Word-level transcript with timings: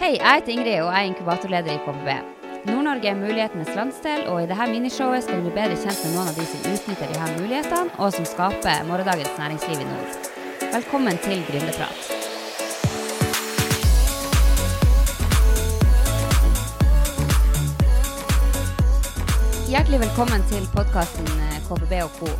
Hei, 0.00 0.14
jeg 0.16 0.38
heter 0.38 0.52
Ingrid, 0.54 0.78
og 0.80 0.94
jeg 0.94 0.96
er 0.96 1.08
inkubatorleder 1.10 1.74
i 1.74 1.80
KBB. 1.84 2.06
Nord-Norge 2.70 3.08
er 3.10 3.18
mulighetenes 3.20 3.68
landsdel, 3.76 4.22
og 4.32 4.38
i 4.40 4.46
dette 4.48 4.66
minishowet 4.70 5.26
skal 5.26 5.36
du 5.36 5.44
bli 5.44 5.50
bedre 5.58 5.74
kjent 5.76 5.98
med 6.06 6.14
noen 6.14 6.30
av 6.30 6.38
de 6.38 6.44
som 6.48 6.68
utnytter 6.70 7.10
her 7.20 7.34
mulighetene, 7.34 7.92
og 8.00 8.14
som 8.16 8.24
skaper 8.24 8.86
morgendagens 8.88 9.34
næringsliv 9.36 9.82
i 9.82 9.88
nord. 9.90 10.30
Velkommen 10.72 11.20
til 11.20 11.42
Gründerprat. 11.50 12.00
Hjertelig 19.68 20.00
velkommen 20.06 20.46
til 20.48 20.64
podkasten 20.72 21.28
KBB 21.68 21.92
og 22.06 22.16
co. 22.22 22.30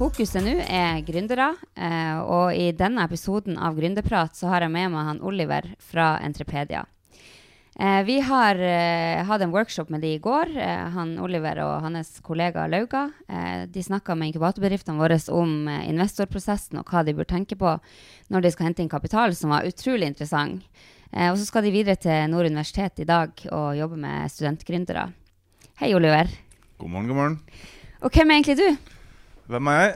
Fokuset 0.00 0.42
nå 0.42 0.56
er 0.66 0.98
gründere, 1.06 1.52
eh, 1.78 2.18
og 2.18 2.58
i 2.58 2.72
denne 2.74 3.06
episoden 3.06 3.54
av 3.54 3.78
Gründerprat 3.78 4.34
så 4.34 4.50
har 4.50 4.66
jeg 4.66 4.74
med 4.74 4.90
meg 4.96 5.12
han 5.12 5.22
Oliver 5.22 5.70
fra 5.78 6.16
Entrepedia. 6.18 6.82
Eh, 7.80 8.02
vi 8.06 8.20
har 8.22 8.54
eh, 8.62 9.24
hatt 9.26 9.42
en 9.42 9.50
workshop 9.50 9.88
med 9.90 10.04
de 10.04 10.12
i 10.14 10.18
går, 10.22 10.52
eh, 10.54 10.82
han 10.94 11.16
Oliver 11.18 11.58
og 11.64 11.82
hans 11.82 12.20
kollega 12.22 12.68
Lauga. 12.70 13.08
Eh, 13.26 13.64
de 13.66 13.82
snakka 13.82 14.14
med 14.14 14.30
inkubatorbedriftene 14.30 15.00
våre 15.00 15.18
om 15.34 15.66
investorprosessen 15.66 16.78
og 16.78 16.86
hva 16.86 17.02
de 17.02 17.16
bør 17.18 17.26
tenke 17.26 17.58
på 17.58 17.72
når 18.30 18.44
de 18.44 18.52
skal 18.54 18.68
hente 18.68 18.84
inn 18.84 18.92
kapital, 18.92 19.34
som 19.34 19.50
var 19.50 19.66
utrolig 19.66 20.06
interessant. 20.06 20.62
Eh, 21.10 21.32
og 21.32 21.38
så 21.38 21.48
skal 21.48 21.66
de 21.66 21.74
videre 21.74 21.98
til 21.98 22.30
Nord 22.30 22.46
universitet 22.46 23.02
i 23.02 23.08
dag 23.10 23.34
og 23.50 23.74
jobbe 23.78 23.98
med 24.06 24.30
studentgründere. 24.30 25.08
Hei, 25.82 25.90
Oliver. 25.98 26.30
God 26.78 26.90
morgen, 26.90 27.10
god 27.10 27.18
morgen. 27.18 27.38
Og 28.06 28.14
hvem 28.14 28.30
er 28.30 28.38
egentlig 28.38 28.58
du? 28.60 28.94
Hvem 29.50 29.70
er 29.72 29.80
jeg? 29.80 29.94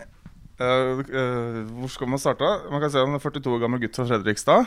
Uh, 0.59 0.99
uh, 1.15 1.59
hvor 1.79 1.91
skal 1.95 2.09
man 2.11 2.19
starte? 2.19 2.47
Man 2.73 2.83
kan 2.83 2.91
si 2.91 2.99
om 2.99 3.13
det 3.15 3.21
er 3.21 3.31
42 3.31 3.53
år 3.55 3.61
gammel 3.63 3.83
gutt 3.85 3.95
fra 3.95 4.09
Fredrikstad. 4.09 4.67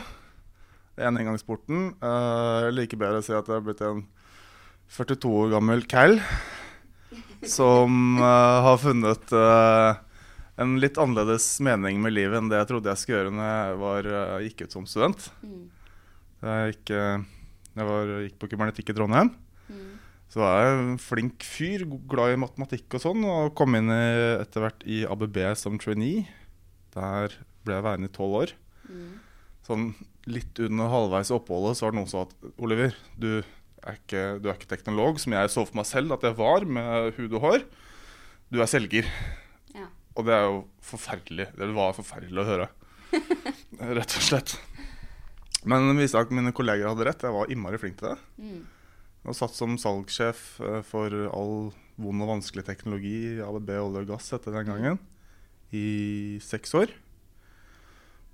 En 1.00 1.16
inngangsporten. 1.16 1.94
Uh, 2.02 2.68
jeg 2.68 2.74
liker 2.76 3.00
bedre 3.00 3.22
å 3.22 3.24
si 3.24 3.32
at 3.32 3.48
jeg 3.48 3.56
er 3.56 3.64
blitt 3.64 3.80
en 3.86 4.04
42 4.92 5.30
år 5.32 5.54
gammel 5.54 5.86
cal 5.88 6.18
som 7.48 8.18
uh, 8.20 8.62
har 8.66 8.78
funnet 8.80 9.32
uh, 9.34 9.98
en 10.60 10.76
litt 10.80 10.98
annerledes 11.00 11.46
mening 11.64 12.00
med 12.02 12.14
livet 12.14 12.38
enn 12.38 12.50
det 12.50 12.60
jeg 12.60 12.70
trodde 12.70 12.92
jeg 12.92 13.02
skulle 13.02 13.18
gjøre 13.18 13.34
når 13.34 13.48
jeg 13.48 13.78
var, 13.82 14.10
uh, 14.10 14.42
gikk 14.44 14.64
ut 14.64 14.76
som 14.76 14.88
student. 14.88 15.30
Jeg, 16.42 16.72
gikk, 16.72 16.90
eh, 16.98 17.24
jeg 17.78 17.86
var, 17.86 18.08
gikk 18.24 18.38
på 18.42 18.48
kybernetikk 18.50 18.88
i 18.90 18.94
Trondheim. 18.96 19.28
Så 20.32 20.40
var 20.40 20.56
jeg 20.58 20.78
en 20.80 20.96
flink 20.98 21.44
fyr, 21.46 21.84
glad 22.10 22.34
i 22.34 22.40
matematikk 22.40 22.96
og 22.98 23.02
sånn, 23.04 23.22
og 23.28 23.52
kom 23.54 23.76
inn 23.78 23.92
etter 23.92 24.64
hvert 24.64 24.82
i 24.88 25.04
ABB 25.06 25.38
som 25.60 25.76
trainee. 25.78 26.24
Der 26.96 27.36
ble 27.62 27.76
jeg 27.76 27.86
værende 27.86 28.10
i 28.10 28.14
tolv 28.16 28.40
år. 28.40 28.54
Sånn 29.68 29.92
litt 30.30 30.58
under 30.62 30.90
halvveis 30.92 31.32
i 31.32 31.36
oppholdet 31.36 31.78
så 31.78 31.86
var 31.86 31.94
det 31.94 32.00
noen 32.00 32.10
som 32.10 32.22
sa 32.22 32.28
at 32.28 32.62
Oliver, 32.62 32.96
du 33.18 33.30
er, 33.40 33.96
ikke, 33.96 34.24
du 34.42 34.48
er 34.48 34.58
ikke 34.58 34.70
teknolog, 34.70 35.18
som 35.22 35.34
jeg 35.34 35.52
så 35.52 35.64
for 35.66 35.80
meg 35.80 35.88
selv 35.88 36.14
at 36.16 36.26
jeg 36.26 36.38
var 36.38 36.66
med 36.66 37.16
hud 37.18 37.38
og 37.38 37.46
hår. 37.46 37.64
Du 38.52 38.60
er 38.62 38.70
selger. 38.70 39.08
Ja. 39.74 39.88
Og 40.14 40.28
det 40.28 40.36
er 40.36 40.44
jo 40.46 40.60
forferdelig. 40.84 41.48
Det 41.56 41.70
var 41.74 41.96
forferdelig 41.96 42.42
å 42.42 42.48
høre. 42.48 42.68
Rett 43.98 44.18
og 44.18 44.26
slett. 44.28 44.54
Men 45.68 45.88
det 45.90 46.02
viste 46.02 46.20
at 46.20 46.32
mine 46.34 46.54
kolleger 46.54 46.90
hadde 46.90 47.06
rett. 47.06 47.22
Jeg 47.22 47.34
var 47.34 47.50
innmari 47.52 47.78
flink 47.78 48.00
til 48.00 48.12
det. 48.12 48.18
Og 49.22 49.36
satt 49.38 49.54
som 49.54 49.76
salgssjef 49.78 50.40
eh, 50.62 50.80
for 50.86 51.14
all 51.30 51.70
vond 52.02 52.24
og 52.24 52.32
vanskelig 52.32 52.64
teknologi 52.66 53.38
ABB 53.44 53.70
olje 53.78 54.02
og 54.02 54.10
gass 54.10 54.32
etter 54.34 54.56
den 54.56 54.66
gangen. 54.66 54.98
I 55.70 56.38
seks 56.42 56.74
år. 56.76 56.90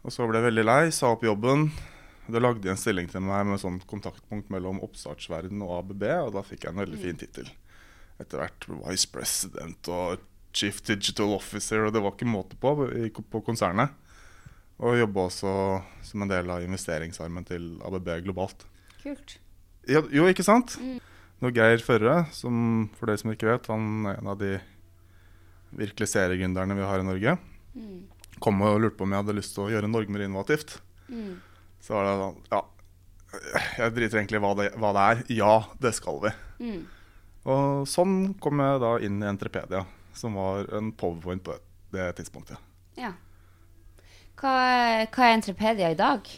Og 0.08 0.12
så 0.14 0.24
ble 0.24 0.40
jeg 0.40 0.46
veldig 0.46 0.62
lei, 0.64 0.82
sa 0.88 1.10
opp 1.12 1.24
jobben. 1.26 1.66
Da 2.32 2.40
lagde 2.40 2.62
de 2.64 2.70
en 2.72 2.78
stilling 2.80 3.10
til 3.12 3.20
meg 3.26 3.44
med 3.44 3.60
sånn 3.60 3.76
kontaktpunkt 3.90 4.48
mellom 4.52 4.80
oppstartsverden 4.86 5.60
og 5.66 5.74
ABB, 5.82 6.06
og 6.24 6.30
da 6.32 6.42
fikk 6.48 6.64
jeg 6.64 6.72
en 6.72 6.80
veldig 6.80 7.00
fin 7.02 7.20
tittel. 7.20 7.50
Etter 8.16 8.40
hvert 8.40 8.68
vice 8.86 9.10
president 9.12 9.92
og 9.92 10.24
chief 10.56 10.80
digital 10.88 11.36
officer, 11.36 11.84
og 11.84 11.92
det 11.92 12.00
var 12.00 12.16
ikke 12.16 12.30
måte 12.30 12.56
på 12.56 12.72
på 13.20 13.44
konsernet. 13.44 13.92
Og 14.80 14.96
jobba 14.96 15.28
også 15.28 15.52
som 16.08 16.24
en 16.24 16.32
del 16.32 16.56
av 16.56 16.64
investeringsarmen 16.64 17.44
til 17.52 17.70
ABB 17.84 18.12
globalt. 18.24 18.64
Kult. 19.04 19.36
Ja, 19.92 20.00
jo, 20.08 20.24
ikke 20.24 20.46
sant? 20.46 20.78
Når 21.44 21.56
Geir 21.60 21.84
Førre, 21.84 22.22
som 22.32 22.88
for 22.96 23.12
dere 23.12 23.20
som 23.20 23.36
ikke 23.36 23.52
vet, 23.52 23.68
han 23.68 24.08
er 24.08 24.22
en 24.22 24.32
av 24.32 24.40
de 24.40 24.56
virkelig 25.76 26.14
seriegründerne 26.16 26.80
vi 26.80 26.88
har 26.88 27.04
i 27.04 27.12
Norge, 27.12 27.42
kom 28.40 28.60
og 28.62 28.80
lurte 28.82 28.96
på 28.98 29.06
om 29.06 29.12
jeg 29.14 29.22
hadde 29.24 29.36
lyst 29.38 29.54
til 29.56 29.66
å 29.66 29.70
gjøre 29.72 29.90
Norge 29.90 30.12
mer 30.14 30.24
innovativt. 30.26 30.78
Så 31.80 31.94
var 31.94 32.04
det 32.08 32.16
sånn 32.20 32.40
Ja, 32.52 32.62
jeg 33.78 33.94
driter 33.96 34.18
egentlig 34.20 34.40
i 34.40 34.42
hva 34.44 34.52
hva 34.56 34.92
det 34.96 35.04
er. 35.10 35.22
Ja, 35.36 35.54
det 35.80 35.94
skal 35.98 36.20
vi. 36.24 36.32
Og 37.48 37.86
sånn 37.88 38.34
kom 38.42 38.60
jeg 38.60 38.80
da 38.82 38.96
inn 39.04 39.22
i 39.22 39.28
Entrepedia, 39.30 39.84
som 40.16 40.34
var 40.36 40.68
en 40.76 40.90
powerpoint 40.92 41.44
på 41.44 41.56
det 41.94 42.10
tidspunktet. 42.18 42.58
Ja. 42.98 43.12
Hva, 44.38 44.52
hva 45.08 45.28
er 45.28 45.36
Entrepedia 45.36 45.90
i 45.92 45.98
dag? 45.98 46.28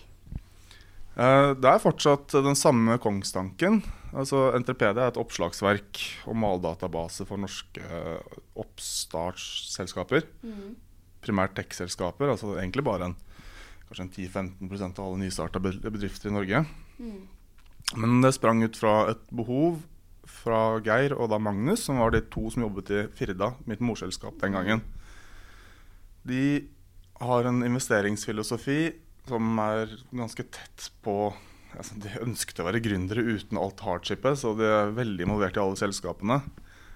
Eh, 1.16 1.54
Det 1.54 1.68
er 1.70 1.82
fortsatt 1.82 2.36
den 2.44 2.56
samme 2.58 2.98
kongstanken. 3.02 3.82
Altså, 4.14 4.50
Entrepedia 4.56 5.06
er 5.06 5.12
et 5.12 5.18
oppslagsverk 5.20 6.00
og 6.26 6.36
maldatabase 6.36 7.26
for 7.26 7.38
norske 7.38 7.82
oppstartsselskaper. 8.58 10.24
oppstartsselskaper. 10.26 10.88
Primært 11.24 11.56
tech-selskaper. 11.58 12.32
Altså 12.32 12.54
egentlig 12.56 12.84
bare 12.86 13.10
en, 13.10 13.16
kanskje 13.88 14.06
en 14.06 14.14
10-15% 14.14 15.00
av 15.00 15.06
alle 15.06 15.22
nystarta 15.24 15.62
bedrifter 15.62 16.30
i 16.30 16.36
Norge. 16.36 16.64
Men 17.96 18.20
det 18.22 18.34
sprang 18.36 18.62
ut 18.62 18.78
fra 18.78 19.10
et 19.10 19.22
behov 19.34 19.80
fra 20.30 20.78
Geir 20.84 21.14
og 21.16 21.32
da 21.32 21.40
Magnus, 21.42 21.84
som 21.86 21.98
var 22.00 22.14
de 22.14 22.22
to 22.30 22.46
som 22.52 22.64
jobbet 22.64 22.92
i 22.94 23.04
Firda, 23.18 23.54
mitt 23.66 23.82
morselskap 23.82 24.38
den 24.42 24.54
gangen. 24.56 24.82
De 26.26 26.68
har 27.20 27.48
en 27.48 27.64
investeringsfilosofi 27.66 28.80
som 29.28 29.58
er 29.62 29.92
ganske 30.16 30.44
tett 30.48 30.90
på 31.04 31.32
altså 31.70 31.94
De 32.02 32.10
ønsket 32.24 32.58
å 32.58 32.64
være 32.66 32.80
gründere 32.82 33.22
uten 33.22 33.58
alt 33.60 33.78
hardshipet, 33.86 34.40
så 34.40 34.56
de 34.58 34.66
er 34.66 34.94
veldig 34.96 35.22
involvert 35.22 35.54
i 35.54 35.60
alle 35.62 35.78
selskapene. 35.78 36.40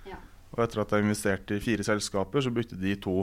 Ja. 0.08 0.16
Og 0.56 0.64
etter 0.64 0.82
at 0.82 0.90
de 0.90 0.98
investerte 1.04 1.54
i 1.54 1.62
fire 1.62 1.86
selskaper, 1.86 2.42
så 2.42 2.50
brukte 2.50 2.78
de 2.80 2.96
to 2.98 3.20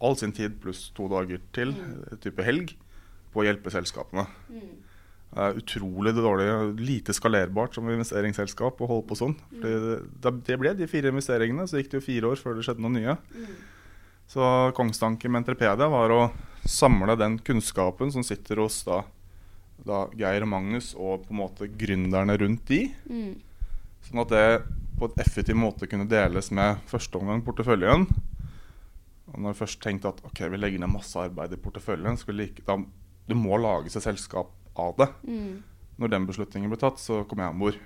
all 0.00 0.16
sin 0.18 0.32
tid 0.34 0.60
pluss 0.62 0.88
to 0.94 1.08
dager 1.10 1.40
til, 1.52 1.72
eh, 1.74 2.16
type 2.22 2.44
helg, 2.44 2.74
på 3.32 3.42
å 3.42 3.46
hjelpe 3.46 3.70
selskapene. 3.70 4.26
Det 5.28 5.44
er 5.44 5.58
utrolig 5.60 6.14
dårlig, 6.16 6.78
lite 6.80 7.12
skalerbart 7.12 7.74
som 7.74 7.88
investeringsselskap 7.92 8.78
å 8.80 8.88
holde 8.88 9.06
på 9.10 9.18
sånn. 9.18 9.34
Fordi 9.52 9.72
det, 10.24 10.32
det 10.46 10.56
ble 10.58 10.72
de 10.74 10.86
fire 10.88 11.12
investeringene, 11.12 11.66
så 11.68 11.76
gikk 11.76 11.90
det 11.90 12.00
jo 12.00 12.06
fire 12.06 12.30
år 12.32 12.40
før 12.40 12.56
det 12.56 12.64
skjedde 12.64 12.80
noe 12.80 12.94
nye. 12.94 13.16
Så 14.28 14.72
kongstanken 14.76 15.30
med 15.32 15.44
Entrepedia 15.44 15.88
var 15.88 16.12
å 16.12 16.22
samle 16.64 17.16
den 17.16 17.38
kunnskapen 17.44 18.10
som 18.12 18.24
sitter 18.24 18.56
hos 18.64 18.82
da, 18.84 19.02
da 19.84 20.06
Geir 20.16 20.44
og 20.44 20.50
Magnus 20.52 20.94
og 20.96 21.26
på 21.26 21.32
en 21.32 21.42
måte 21.42 21.68
gründerne 21.68 22.36
rundt 22.40 22.66
de. 22.68 22.80
Sånn 24.08 24.24
at 24.24 24.32
det 24.32 24.46
på 24.98 25.08
et 25.08 25.20
effektiv 25.22 25.56
måte 25.56 25.86
kunne 25.86 26.08
deles 26.08 26.50
med 26.50 26.80
første 26.90 27.20
omgang 27.20 27.44
porteføljen. 27.46 28.08
Og 29.28 29.40
når 29.40 29.52
jeg 29.52 29.60
først 29.60 29.80
tenkte 29.84 30.12
at 30.12 30.20
ok, 30.24 30.44
vi 30.52 30.60
legger 30.60 30.80
ned 30.82 30.92
masse 30.92 31.18
arbeid 31.20 31.52
i 31.52 31.60
porteføljen, 31.60 32.16
like, 32.32 32.64
da, 32.64 32.78
du 33.28 33.34
må 33.36 33.58
lage 33.60 33.92
seg 33.92 34.06
selskap 34.06 34.54
av 34.78 34.94
det. 34.98 35.08
Når 35.98 36.12
den 36.12 36.26
beslutningen 36.28 36.70
ble 36.70 36.78
tatt, 36.80 37.00
så 37.02 37.24
kom 37.28 37.42
jeg 37.42 37.52
om 37.52 37.64
bord. 37.64 37.80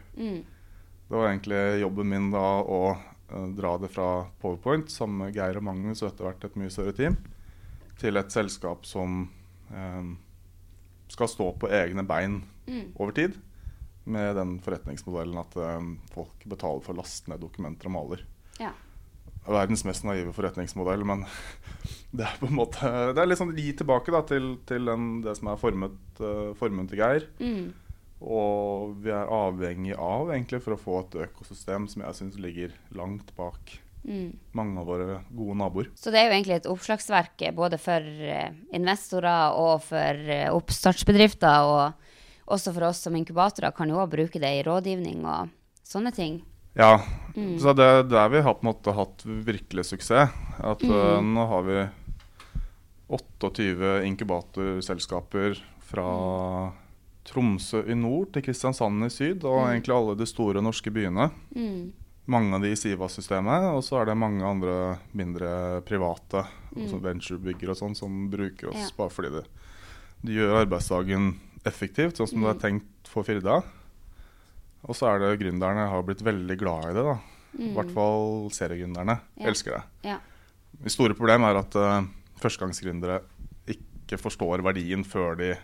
Det 1.09 1.19
var 1.19 1.29
egentlig 1.29 1.81
jobben 1.83 2.09
min 2.09 2.31
da 2.33 2.47
å 2.63 2.81
uh, 2.95 3.49
dra 3.57 3.77
det 3.81 3.91
fra 3.93 4.25
Powerpoint 4.41 4.91
sammen 4.93 5.25
med 5.27 5.37
Geir 5.37 5.59
og 5.61 5.67
Magnus 5.67 6.03
og 6.03 6.13
etter 6.13 6.29
hvert 6.29 6.45
et 6.47 6.59
mye 6.61 6.73
større 6.73 6.95
team, 6.97 7.19
til 8.01 8.17
et 8.17 8.33
selskap 8.33 8.87
som 8.89 9.27
um, 9.73 10.13
skal 11.13 11.29
stå 11.29 11.51
på 11.61 11.69
egne 11.69 12.05
bein 12.09 12.43
over 12.95 13.13
tid. 13.17 13.37
Med 14.05 14.35
den 14.37 14.57
forretningsmodellen 14.65 15.37
at 15.43 15.57
um, 15.57 15.93
folk 16.15 16.47
betaler 16.49 16.81
for 16.83 16.95
å 16.95 17.03
laste 17.03 17.31
ned 17.31 17.43
dokumenter 17.45 17.91
og 17.91 17.97
maler. 17.99 18.25
Ja. 18.61 18.73
Verdens 19.43 19.85
mest 19.85 20.05
naive 20.07 20.33
forretningsmodell, 20.37 21.05
men 21.09 21.25
det 22.17 22.27
er 22.29 22.41
på 22.41 22.51
en 22.51 22.59
måte 22.61 22.91
Det 23.13 23.23
er 23.23 23.31
litt 23.31 23.41
sånn 23.41 23.55
gi 23.59 23.73
tilbake 23.79 24.15
da, 24.15 24.23
til, 24.29 24.57
til 24.69 24.91
den, 24.91 25.15
det 25.25 25.37
som 25.39 25.53
er 25.53 25.61
formet, 25.61 25.97
uh, 26.23 26.53
formen 26.59 26.91
til 26.91 27.03
Geir. 27.03 27.31
Og 28.23 28.93
vi 29.03 29.11
er 29.11 29.31
avhengig 29.35 29.97
av 29.99 30.31
egentlig 30.31 30.63
for 30.63 30.77
å 30.77 30.83
få 30.83 31.01
et 31.01 31.17
økosystem 31.25 31.89
som 31.91 32.05
jeg 32.05 32.21
syns 32.21 32.39
ligger 32.39 32.77
langt 32.95 33.35
bak 33.35 33.81
mange 34.03 34.81
av 34.81 34.87
våre 34.87 35.21
gode 35.31 35.57
naboer. 35.59 35.91
Så 35.95 36.11
det 36.11 36.21
er 36.21 36.29
jo 36.29 36.37
egentlig 36.37 36.57
et 36.59 36.71
oppslagsverk 36.71 37.45
eh, 37.47 37.55
både 37.55 37.79
for 37.81 38.03
eh, 38.03 38.55
investorer 38.75 39.59
og 39.59 39.83
for 39.87 40.33
eh, 40.35 40.49
oppstartsbedrifter, 40.51 41.69
og 41.71 42.53
også 42.53 42.75
for 42.75 42.89
oss 42.89 43.05
som 43.07 43.17
inkubatorer 43.17 43.75
kan 43.77 43.91
jo 43.91 44.01
òg 44.03 44.11
bruke 44.17 44.43
det 44.43 44.51
i 44.59 44.65
rådgivning 44.67 45.23
og 45.23 45.53
sånne 45.87 46.13
ting. 46.17 46.41
Ja, 46.75 46.99
så 47.61 47.75
det 47.77 47.85
er 47.85 48.03
der 48.09 48.29
vi 48.33 48.41
har 48.41 48.55
på 48.55 48.65
en 48.65 48.71
måte 48.73 48.95
hatt 48.97 49.25
virkelig 49.27 49.85
suksess. 49.91 50.31
At 50.63 50.83
eh, 50.83 51.21
nå 51.21 51.47
har 51.49 51.63
vi 51.67 51.81
28 53.13 54.05
inkubatorselskaper 54.09 55.59
fra 55.85 56.07
Tromsø 57.29 57.83
i 57.87 57.95
nord 57.95 58.33
til 58.35 58.43
Kristiansand 58.43 59.05
i 59.07 59.11
syd, 59.13 59.45
og 59.45 59.67
Mm. 59.67 59.69
egentlig 59.73 59.95
alle 59.95 60.17
de 60.17 60.27
store 60.27 60.63
norske 60.63 60.91
byene. 60.91 61.31
Mm. 61.55 61.93
Mange 62.27 62.55
av 62.55 62.63
de 62.63 62.71
i 62.73 62.77
Siva-systemet, 62.77 63.75
og 63.75 63.83
så 63.83 64.01
er 64.01 64.07
det 64.07 64.17
mange 64.17 64.43
andre 64.43 64.99
mindre 65.15 65.83
private 65.85 66.47
Mm. 66.75 66.83
altså 66.83 67.01
venturebygger 67.03 67.69
og 67.71 67.77
sånn 67.77 67.95
som 67.97 68.31
bruker 68.31 68.69
oss 68.71 68.77
Ja. 68.91 68.97
bare 68.97 69.11
fordi 69.11 69.31
det, 69.31 69.45
de 70.25 70.33
gjør 70.33 70.65
arbeidsdagen 70.67 71.39
effektivt, 71.65 72.17
sånn 72.17 72.29
som 72.29 72.39
Mm. 72.41 72.45
det 72.53 72.57
er 72.65 72.69
tenkt 72.71 72.85
for 73.09 73.23
Firda. 73.25 73.63
Og 74.89 74.97
så 74.99 75.07
er 75.13 75.19
det 75.23 75.41
gründerne 75.45 75.89
har 75.91 76.03
blitt 76.03 76.23
veldig 76.27 76.57
glad 76.59 76.91
i 76.91 76.95
det. 76.97 77.05
da. 77.07 77.19
I 77.59 77.69
Mm. 77.69 77.75
hvert 77.77 77.91
fall 77.93 78.49
seriegründerne 78.51 79.21
Ja. 79.39 79.47
elsker 79.51 79.71
det. 79.77 79.83
Ja. 80.09 80.19
Det 80.83 80.91
store 80.91 81.15
problemet 81.15 81.51
er 81.53 81.59
at 81.61 81.75
uh, 81.77 82.07
førstegangsgründere 82.41 83.21
ikke 83.69 84.19
forstår 84.19 84.63
verdien 84.65 85.05
før 85.05 85.37
de 85.37 85.57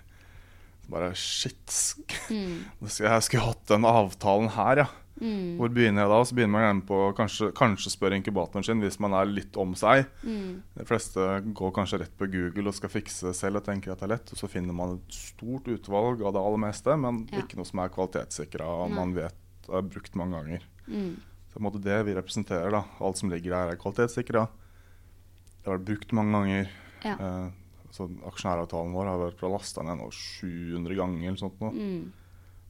bare 0.90 1.14
Shit, 1.14 1.96
Mm. 2.30 2.64
jeg 2.86 3.22
skulle 3.22 3.44
hatt 3.44 3.66
den 3.66 3.84
avtalen 3.84 4.48
her, 4.50 4.76
ja. 4.76 4.86
Mm. 5.20 5.56
Hvor 5.58 5.68
begynner 5.74 6.04
jeg 6.04 6.10
da? 6.12 6.18
Så 6.24 6.34
begynner 6.38 6.54
man 6.54 6.64
gjerne 6.66 6.86
på 6.86 6.98
kanskje, 7.18 7.48
kanskje 7.58 7.90
spørre 7.90 8.18
inkubatoren 8.20 8.64
sin 8.64 8.80
hvis 8.80 8.98
man 9.02 9.12
er 9.18 9.26
litt 9.26 9.56
om 9.58 9.74
seg. 9.74 10.06
Mm. 10.22 10.62
De 10.78 10.84
fleste 10.88 11.26
går 11.58 11.72
kanskje 11.74 11.98
rett 12.04 12.16
på 12.18 12.28
Google 12.30 12.68
og 12.68 12.74
skal 12.78 12.92
fikse 12.92 13.26
det 13.28 13.34
selv 13.36 13.56
og 13.60 13.64
tenker 13.66 13.92
at 13.92 13.98
det 13.98 14.06
er 14.08 14.14
lett. 14.16 14.32
Og 14.32 14.38
så 14.38 14.48
finner 14.48 14.72
man 14.76 14.96
et 14.98 15.12
stort 15.18 15.66
utvalg 15.68 16.22
av 16.22 16.32
det 16.36 16.40
aller 16.44 16.62
meste, 16.68 16.96
men 16.96 17.26
Ja. 17.32 17.38
ikke 17.42 17.56
noe 17.56 17.64
som 17.66 17.80
er 17.80 17.88
kvalitetssikra 17.88 18.66
og 18.66 18.90
man 18.94 19.14
vet 19.14 19.34
er 19.68 19.82
brukt 19.82 20.14
mange 20.14 20.32
ganger. 20.38 20.62
Mm. 20.88 21.16
Så 21.50 21.54
på 21.54 21.60
en 21.60 21.66
måte 21.70 21.82
det 21.82 22.04
vi 22.06 22.14
representerer, 22.14 22.70
da. 22.70 22.84
Alt 23.00 23.16
som 23.18 23.30
ligger 23.30 23.50
der, 23.50 23.72
er 23.72 23.76
kvalitetssikra. 23.76 24.48
Det 24.48 25.66
har 25.66 25.78
vært 25.78 25.84
brukt 25.90 26.12
mange 26.12 26.32
ganger. 26.32 26.68
Ja. 27.04 27.14
Eh, 27.18 27.50
så 27.90 28.06
aksjonæravtalen 28.28 28.92
vår 28.92 29.04
har 29.08 29.18
vært 29.18 29.42
lasta 29.50 29.82
ned 29.82 29.98
nå 29.98 30.10
700 30.12 30.94
ganger 30.94 31.26
eller 31.28 31.36
sånt 31.40 31.58
nå, 31.60 31.70
Mm. 31.72 32.12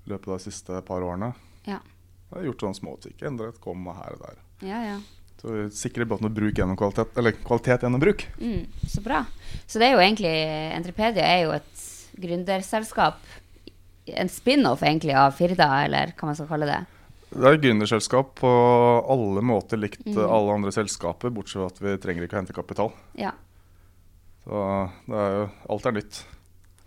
i 0.06 0.10
løpet 0.10 0.28
av 0.28 0.38
de 0.38 0.44
siste 0.50 0.82
par 0.86 1.00
årene. 1.02 1.34
Ja. 1.66 1.80
Jeg 2.28 2.36
har 2.38 2.44
gjort 2.50 2.60
sånne 2.66 2.76
småting. 2.78 3.14
Endret 3.24 3.54
et 3.56 3.60
komma 3.64 3.94
her 3.96 4.16
og 4.18 4.20
der. 4.26 4.36
Ja, 4.68 4.80
ja. 4.84 4.98
Så 5.38 5.52
vi 5.54 5.64
sikrer 5.70 6.04
både 6.10 6.26
å 6.26 6.32
bruk 6.34 6.56
gjennom 6.58 6.76
kvalitet, 6.76 7.12
eller 7.16 7.32
kvalitet 7.46 7.84
gjennom 7.86 8.00
bruk. 8.02 8.24
Mm, 8.42 8.64
så 8.90 9.00
bra. 9.04 9.20
Så 9.70 9.78
det 9.78 9.86
er 9.88 9.94
jo 9.94 10.02
egentlig 10.02 10.32
Entrepedia 10.74 11.22
er 11.24 11.44
jo 11.44 11.52
et 11.54 11.84
gründerselskap. 12.18 13.20
En 14.18 14.28
spin-off 14.32 14.82
egentlig 14.82 15.14
av 15.16 15.32
Firda, 15.38 15.68
eller 15.84 16.12
hva 16.18 16.30
man 16.30 16.36
skal 16.38 16.48
kalle 16.50 16.66
det. 16.68 16.78
Det 17.28 17.44
er 17.44 17.58
et 17.58 17.62
gründerselskap 17.62 18.30
på 18.40 18.50
alle 19.12 19.42
måter 19.44 19.76
likt 19.80 20.00
Mm. 20.06 20.16
alle 20.24 20.54
andre 20.54 20.72
selskaper, 20.72 21.30
bortsett 21.30 21.60
fra 21.60 21.66
at 21.66 21.78
vi 21.80 21.96
trenger 22.00 22.24
ikke 22.24 22.36
å 22.36 22.40
hente 22.40 22.56
kapital. 22.56 22.92
Ja. 23.14 23.32
Så 24.44 24.90
det 25.06 25.14
er 25.16 25.34
jo 25.36 25.50
Alt 25.70 25.86
er 25.86 25.92
nytt. 25.92 26.24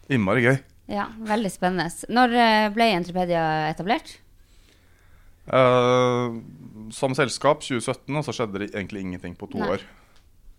Innmari 0.09 0.41
gøy. 0.43 0.59
ja 0.89 1.05
veldig 1.19 1.51
spennende. 1.51 1.87
Når 2.09 2.33
eh, 2.35 2.69
ble 2.73 2.83
Entrepedia 2.97 3.69
etablert? 3.69 4.17
Eh, 5.47 6.35
som 6.93 7.15
selskap 7.17 7.61
2017, 7.65 8.15
og 8.19 8.23
så 8.27 8.35
skjedde 8.35 8.59
det 8.61 8.71
egentlig 8.75 9.01
ingenting 9.05 9.35
på 9.39 9.49
to 9.51 9.57
Nei. 9.61 9.69
år. 9.75 9.81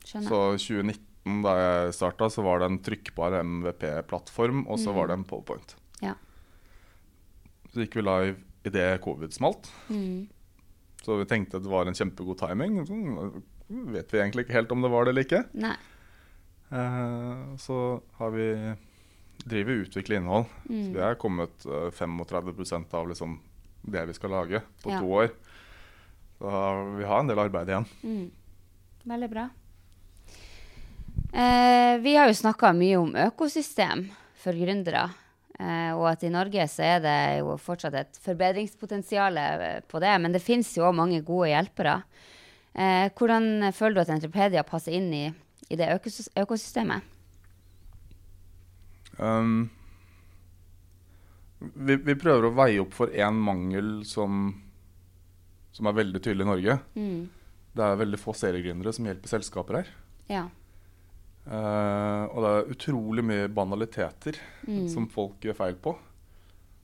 Skjønner. 0.05 0.29
Så 0.29 0.41
2019, 0.59 1.43
da 1.45 1.53
jeg 1.61 1.95
starta, 1.95 2.27
så 2.35 2.43
var 2.43 2.59
det 2.59 2.71
en 2.71 2.79
trykkbar 2.83 3.37
MVP-plattform, 3.45 4.65
og 4.67 4.79
så 4.79 4.91
Mm. 4.91 4.95
var 4.97 5.07
det 5.07 5.15
en 5.19 5.25
powerpoint. 5.25 5.75
Ja. 6.03 6.15
Så 7.73 7.81
gikk 7.87 7.95
vi 7.95 8.03
live 8.03 8.37
idet 8.65 9.01
covid 9.01 9.31
smalt. 9.33 9.71
Mm. 9.89 10.29
Så 11.03 11.19
vi 11.19 11.25
tenkte 11.25 11.57
at 11.57 11.63
det 11.63 11.71
var 11.71 11.87
en 11.87 11.95
kjempegod 11.95 12.39
timing. 12.39 12.85
Så 12.87 13.43
vet 13.91 14.11
vi 14.13 14.19
egentlig 14.19 14.45
ikke 14.47 14.53
helt 14.59 14.73
om 14.73 14.83
det 14.83 14.91
var 14.91 15.05
det 15.05 15.11
eller 15.11 15.25
ikke. 15.25 15.45
Nei. 15.55 15.77
Uh, 16.73 17.57
så 17.59 18.03
har 18.19 18.31
vi 18.31 18.77
driver 19.47 19.73
og 19.81 19.87
utvikler 19.89 20.17
innhold. 20.21 20.47
Mm. 20.69 20.85
Så 20.85 20.93
vi 20.95 21.01
er 21.01 21.15
kommet 21.19 21.67
eh, 21.67 21.91
35% 21.91 22.95
av 22.95 23.09
liksom 23.09 23.41
det 23.83 24.05
vi 24.09 24.15
skal 24.15 24.31
lage 24.31 24.63
på 24.83 24.91
Ja. 24.91 25.01
to 25.01 25.07
år. 25.13 25.31
Så 26.39 26.97
vi 26.99 27.05
har 27.05 27.21
en 27.21 27.27
del 27.31 27.39
arbeid 27.39 27.69
igjen. 27.69 27.87
Mm. 28.03 28.31
Veldig 29.05 29.31
bra. 29.31 29.49
Eh, 31.33 31.99
vi 31.99 32.15
har 32.17 32.29
jo 32.29 32.35
snakka 32.35 32.73
mye 32.77 32.97
om 33.01 33.15
økosystem 33.17 34.09
for 34.37 34.53
gründere. 34.53 35.11
Eh, 35.59 35.93
og 35.95 36.07
at 36.11 36.25
i 36.25 36.31
Norge 36.33 36.65
så 36.69 36.83
er 36.97 37.01
det 37.05 37.19
jo 37.41 37.57
fortsatt 37.61 37.95
et 37.95 38.19
forbedringspotensial 38.25 39.39
eh, 39.39 39.81
på 39.89 40.01
det. 40.03 40.15
Men 40.21 40.33
det 40.33 40.43
finnes 40.43 40.71
jo 40.77 40.89
òg 40.89 40.97
mange 40.99 41.23
gode 41.25 41.53
hjelpere. 41.53 42.03
Eh, 42.75 43.09
hvordan 43.15 43.73
føler 43.73 43.95
du 43.95 44.01
at 44.01 44.15
Entrepedia 44.15 44.63
passer 44.67 44.97
inn 44.97 45.13
i, 45.13 45.25
i 45.71 45.77
det 45.77 45.91
økos 45.95 46.29
økosystemet? 46.37 47.03
Um, 49.19 49.69
vi, 51.75 51.97
vi 51.97 52.15
prøver 52.19 52.49
å 52.49 52.55
veie 52.57 52.81
opp 52.83 52.95
for 52.97 53.13
én 53.15 53.39
mangel 53.39 54.05
som, 54.09 54.49
som 55.73 55.87
er 55.91 55.97
veldig 56.01 56.21
tydelig 56.23 56.47
i 56.47 56.51
Norge. 56.51 56.79
Mm. 56.97 57.29
Det 57.73 57.85
er 57.87 58.01
veldig 58.03 58.21
få 58.21 58.35
seriegründere 58.37 58.93
som 58.93 59.07
hjelper 59.09 59.33
selskaper 59.33 59.79
her. 59.81 59.93
Ja. 60.29 60.47
Uh, 61.43 62.29
og 62.31 62.37
det 62.45 62.51
er 62.53 62.69
utrolig 62.77 63.25
mye 63.27 63.49
banaliteter 63.51 64.37
Mm. 64.63 64.85
som 64.89 65.09
folk 65.11 65.41
gjør 65.43 65.57
feil 65.59 65.75
på. 65.83 65.97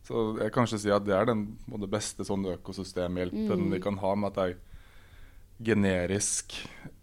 Så 0.03 0.39
jeg 0.41 0.51
kan 0.51 0.65
kanskje 0.65 0.81
si 0.83 0.91
at 0.91 1.05
det 1.07 1.15
er 1.15 1.29
den 1.29 1.45
måte, 1.71 1.87
beste 1.91 2.25
sånn 2.27 2.43
økosystemhjelpen 2.57 3.61
Mm. 3.69 3.71
vi 3.71 3.81
kan 3.85 3.99
ha, 4.03 4.15
med 4.17 4.33
at 4.33 4.35
det 4.35 4.47
er 4.49 4.57
generisk 5.63 6.57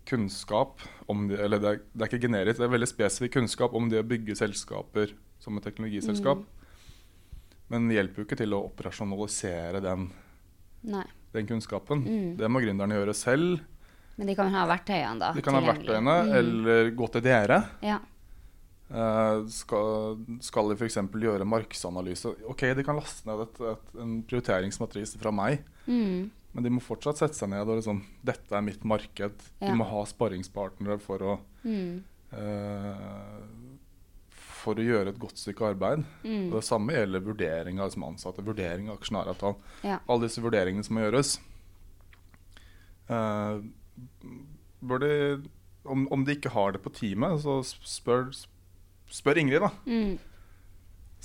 kunnskap 0.06 0.82
om 1.08 1.28
det, 1.30 1.40
Eller 1.40 1.60
det 1.60 1.70
er, 1.70 1.80
det 1.94 2.02
er 2.02 2.10
ikke 2.12 2.28
generisk, 2.28 2.58
det 2.60 2.66
er 2.68 2.74
veldig 2.76 2.88
spesifikk 2.92 3.34
kunnskap 3.34 3.74
om 3.74 3.90
det 3.90 4.00
å 4.04 4.08
bygge 4.08 4.36
selskaper 4.36 5.14
som 5.40 5.58
et 5.58 5.64
teknologiselskap. 5.64 6.38
Mm. 6.44 6.65
Men 7.74 7.88
det 7.90 7.96
hjelper 7.98 8.22
jo 8.22 8.26
ikke 8.28 8.38
til 8.38 8.54
å 8.54 8.64
operasjonalisere 8.68 9.80
den, 9.82 10.10
den 11.34 11.48
kunnskapen. 11.50 12.04
Mm. 12.06 12.28
Det 12.38 12.50
må 12.52 12.62
gründerne 12.62 13.00
gjøre 13.00 13.16
selv. 13.18 13.64
Men 14.18 14.28
de 14.30 14.36
kan 14.38 14.52
ha 14.54 14.66
verktøyene, 14.70 15.18
da? 15.20 15.32
De 15.36 15.42
kan 15.44 15.58
ha 15.58 15.62
verktøyene, 15.66 16.14
Mm. 16.24 16.36
eller 16.40 16.92
gå 16.96 17.08
til 17.12 17.22
dere. 17.26 17.58
Ja. 17.84 17.98
Uh, 18.86 19.42
skal, 19.50 20.20
skal 20.46 20.70
de 20.70 20.76
f.eks. 20.78 21.00
gjøre 21.10 21.44
markedsanalyse? 21.50 22.36
Ok, 22.48 22.62
de 22.78 22.84
kan 22.86 22.96
laste 23.00 23.26
ned 23.26 23.42
et, 23.48 23.60
et, 23.74 23.96
en 24.00 24.20
prioriteringsmatrise 24.30 25.18
fra 25.18 25.32
meg, 25.34 25.64
Mm. 25.90 26.30
men 26.54 26.64
de 26.64 26.70
må 26.70 26.80
fortsatt 26.82 27.18
sette 27.18 27.36
seg 27.36 27.50
ned 27.50 27.68
og 27.68 27.78
liksom 27.82 28.04
Dette 28.24 28.54
er 28.56 28.62
mitt 28.62 28.86
marked. 28.86 29.42
Ja. 29.60 29.68
De 29.68 29.74
må 29.76 29.86
ha 29.90 30.06
sparringspartnere 30.06 31.00
for 31.02 31.18
å 31.20 31.40
Mm. 31.66 32.04
eh, 32.32 33.42
For 34.66 34.82
å 34.82 34.86
gjøre 34.86 35.12
et 35.14 35.20
godt 35.22 35.38
stykke 35.38 35.68
arbeid. 35.76 36.04
Mm. 36.26 36.48
Det 36.56 36.64
samme 36.66 36.96
gjelder 36.96 37.22
vurdering 37.26 37.80
av 37.84 37.94
ansatte, 38.08 38.42
vurdering 38.46 38.90
av 38.90 38.98
aksjonæravtalen. 38.98 39.60
Ja. 39.86 40.00
Alle 40.10 40.26
disse 40.26 40.42
vurderingene 40.42 40.86
som 40.88 40.98
må 40.98 41.04
gjøres. 41.06 41.36
Uh, 43.10 43.62
de, 44.82 45.12
om, 45.86 46.08
om 46.12 46.24
de 46.26 46.36
ikke 46.38 46.50
har 46.56 46.74
det 46.74 46.82
på 46.82 46.92
teamet, 46.98 47.38
så 47.44 47.60
spør, 47.86 48.32
spør 49.14 49.38
Ingrid, 49.42 49.62
da. 49.62 49.70
Mm. 49.86 50.18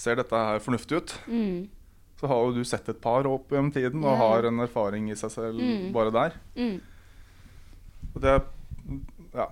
Ser 0.00 0.20
dette 0.20 0.36
her 0.36 0.60
fornuftig 0.64 1.00
ut? 1.00 1.14
Mm. 1.28 1.68
Så 2.20 2.28
har 2.28 2.42
jo 2.44 2.52
du 2.60 2.64
sett 2.68 2.88
et 2.92 3.00
par 3.00 3.24
opp 3.28 3.48
gjennom 3.52 3.72
tiden 3.72 4.04
og 4.04 4.12
Ja. 4.12 4.20
har 4.20 4.48
en 4.50 4.60
erfaring 4.60 5.08
i 5.10 5.16
seg 5.16 5.32
selv 5.32 5.60
Mm. 5.64 5.92
bare 5.96 6.12
der. 6.12 6.36
Mm. 6.56 6.80
Og 8.14 8.20
det, 8.20 8.36
ja. 9.34 9.46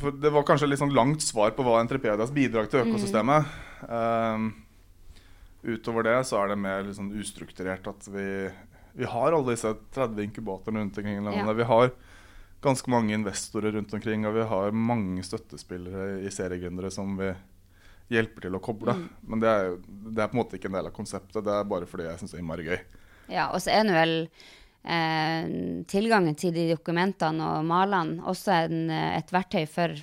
For 0.00 0.10
det 0.16 0.30
var 0.32 0.44
kanskje 0.48 0.68
litt 0.70 0.80
sånn 0.80 0.94
langt 0.96 1.20
svar 1.24 1.50
på 1.56 1.64
hva 1.66 1.80
Entrepedias 1.82 2.30
bidrag 2.32 2.70
til 2.72 2.80
Mm. 2.80 2.92
økosystemet. 2.94 3.44
Um, 3.88 4.46
utover 5.62 6.02
det 6.06 6.16
så 6.26 6.40
er 6.42 6.48
det 6.52 6.58
mer 6.58 6.88
sånn 6.96 7.12
ustrukturert 7.12 7.86
at 7.86 8.08
vi, 8.08 8.50
vi 8.98 9.04
har 9.04 9.32
alle 9.32 9.52
disse 9.54 9.74
30 9.94 10.24
inkubatorene 10.30 10.80
rundt 10.82 10.96
omkring 10.98 11.18
i 11.20 11.22
landet. 11.22 11.46
Ja. 11.46 11.52
Vi 11.60 11.68
har 11.68 11.92
ganske 12.62 12.90
mange 12.90 13.14
investorer 13.14 13.72
rundt 13.76 13.92
omkring, 13.94 14.24
og 14.26 14.34
vi 14.34 14.42
har 14.46 14.70
mange 14.72 15.22
støttespillere 15.26 16.22
i 16.24 16.30
seriegründere 16.30 16.90
som 16.94 17.16
vi 17.18 17.32
hjelper 18.12 18.46
til 18.46 18.54
å 18.58 18.60
koble. 18.62 18.94
Mm. 18.94 19.08
Men 19.28 19.40
det 19.40 19.48
er, 19.48 19.76
det 19.86 20.22
er 20.22 20.28
på 20.32 20.36
en 20.36 20.42
måte 20.42 20.58
ikke 20.58 20.68
en 20.70 20.76
del 20.78 20.86
av 20.90 20.96
konseptet. 20.96 21.44
Det 21.44 21.52
er 21.52 21.64
bare 21.68 21.86
fordi 21.90 22.04
jeg 22.08 22.18
syns 22.20 22.32
det 22.34 22.38
er 22.38 22.42
innmari 22.44 22.66
gøy. 22.66 22.80
Ja, 23.32 23.46
og 23.54 23.60
så 23.62 23.70
er 23.72 23.86
det 23.88 23.94
vel 23.96 24.16
eh, 24.84 25.50
tilgangen 25.90 26.38
til 26.38 26.54
de 26.54 26.68
dokumentene 26.72 27.56
og 27.56 27.68
malene 27.68 28.22
også 28.28 28.54
en, 28.64 28.88
eh, 28.90 29.18
et 29.18 29.32
verktøy 29.34 29.66
for, 29.70 29.94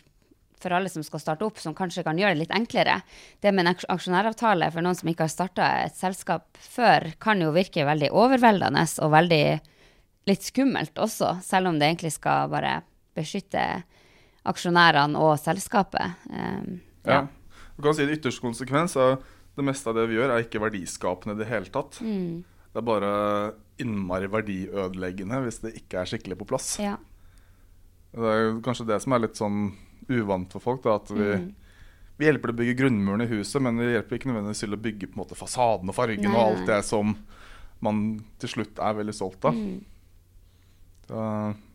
for 0.59 0.75
alle 0.75 0.91
som 0.91 1.05
skal 1.05 1.23
starte 1.23 1.47
opp, 1.47 1.59
som 1.61 1.75
kanskje 1.77 2.03
kan 2.07 2.19
gjøre 2.19 2.35
det 2.35 2.43
litt 2.43 2.55
enklere. 2.55 2.99
Det 3.41 3.53
med 3.53 3.67
en 3.67 3.73
aksjonæravtale 3.95 4.71
for 4.73 4.85
noen 4.85 4.97
som 4.97 5.11
ikke 5.11 5.27
har 5.27 5.33
starta 5.33 5.69
et 5.85 5.97
selskap 5.97 6.59
før, 6.59 7.11
kan 7.21 7.41
jo 7.41 7.53
virke 7.55 7.87
veldig 7.87 8.11
overveldende 8.11 8.85
og 9.03 9.15
veldig 9.15 9.43
litt 10.29 10.45
skummelt 10.45 10.99
også, 11.01 11.39
selv 11.45 11.71
om 11.71 11.79
det 11.79 11.89
egentlig 11.89 12.13
skal 12.13 12.51
bare 12.51 12.79
beskytte 13.17 13.63
aksjonærene 14.49 15.19
og 15.19 15.35
selskapet. 15.41 16.15
Um, 16.29 16.79
Ja. 17.07 17.27
Du 17.79 17.83
kan 17.83 17.95
si 17.95 18.05
det 18.05 18.19
ytterste 18.19 18.43
konsekvens 18.43 18.95
er 18.99 19.17
det 19.55 19.63
meste 19.63 19.87
av 19.87 19.95
det 19.95 20.07
vi 20.09 20.17
gjør, 20.17 20.33
er 20.33 20.43
ikke 20.43 20.61
verdiskapende 20.61 21.37
i 21.37 21.39
det 21.39 21.47
hele 21.47 21.71
tatt. 21.71 21.99
Mm, 22.03 22.43
Det 22.69 22.81
er 22.81 22.85
bare 22.85 23.11
innmari 23.81 24.27
verdiødeleggende 24.29 25.39
hvis 25.45 25.61
det 25.63 25.71
ikke 25.79 26.01
er 26.01 26.09
skikkelig 26.11 26.37
på 26.41 26.47
plass. 26.51 26.75
ja. 26.81 26.97
Det 28.09 28.25
er 28.25 28.55
kanskje 28.65 28.87
det 28.89 28.95
som 29.03 29.13
er 29.13 29.19
litt 29.21 29.37
sånn 29.37 29.57
uvant 30.09 30.49
for 30.55 30.59
folk, 30.63 30.79
da, 30.81 30.95
at 30.97 31.11
vi, 31.13 31.27
Mm. 31.37 31.53
vi 32.17 32.25
hjelper 32.25 32.49
til 32.49 32.55
å 32.55 32.57
bygge 32.57 32.77
grunnmuren 32.79 33.21
i 33.21 33.27
huset, 33.29 33.61
men 33.61 33.77
vi 33.77 33.91
hjelper 33.93 34.17
ikke 34.17 34.31
nødvendigvis 34.31 34.63
til 34.65 34.73
å 34.73 34.79
bygge 34.81 35.07
på 35.11 35.13
en 35.13 35.21
måte 35.21 35.37
fasaden 35.37 35.89
og 35.89 35.93
fargen 35.95 36.23
Nei, 36.25 36.33
og 36.33 36.41
alt 36.57 36.65
det 36.65 36.79
som 36.85 37.13
man 37.85 37.99
til 38.41 38.49
slutt 38.49 38.79
er 38.81 38.97
veldig 38.97 39.13
stolt 39.13 39.45
av. 39.45 39.53
Mm. 39.53 39.83
Så, 41.09 41.21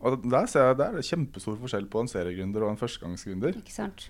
og 0.01 0.27
der 0.31 0.45
ser 0.51 0.67
jeg 0.69 0.77
det 0.79 0.85
er 0.91 1.07
kjempestor 1.09 1.57
forskjell 1.59 1.87
på 1.91 2.03
en 2.03 2.11
seriegründer 2.11 2.63
og 2.63 2.71
en 2.73 2.79
førstegangsgründer. 2.79 3.57
Ikke 3.59 3.73
sant? 3.75 4.09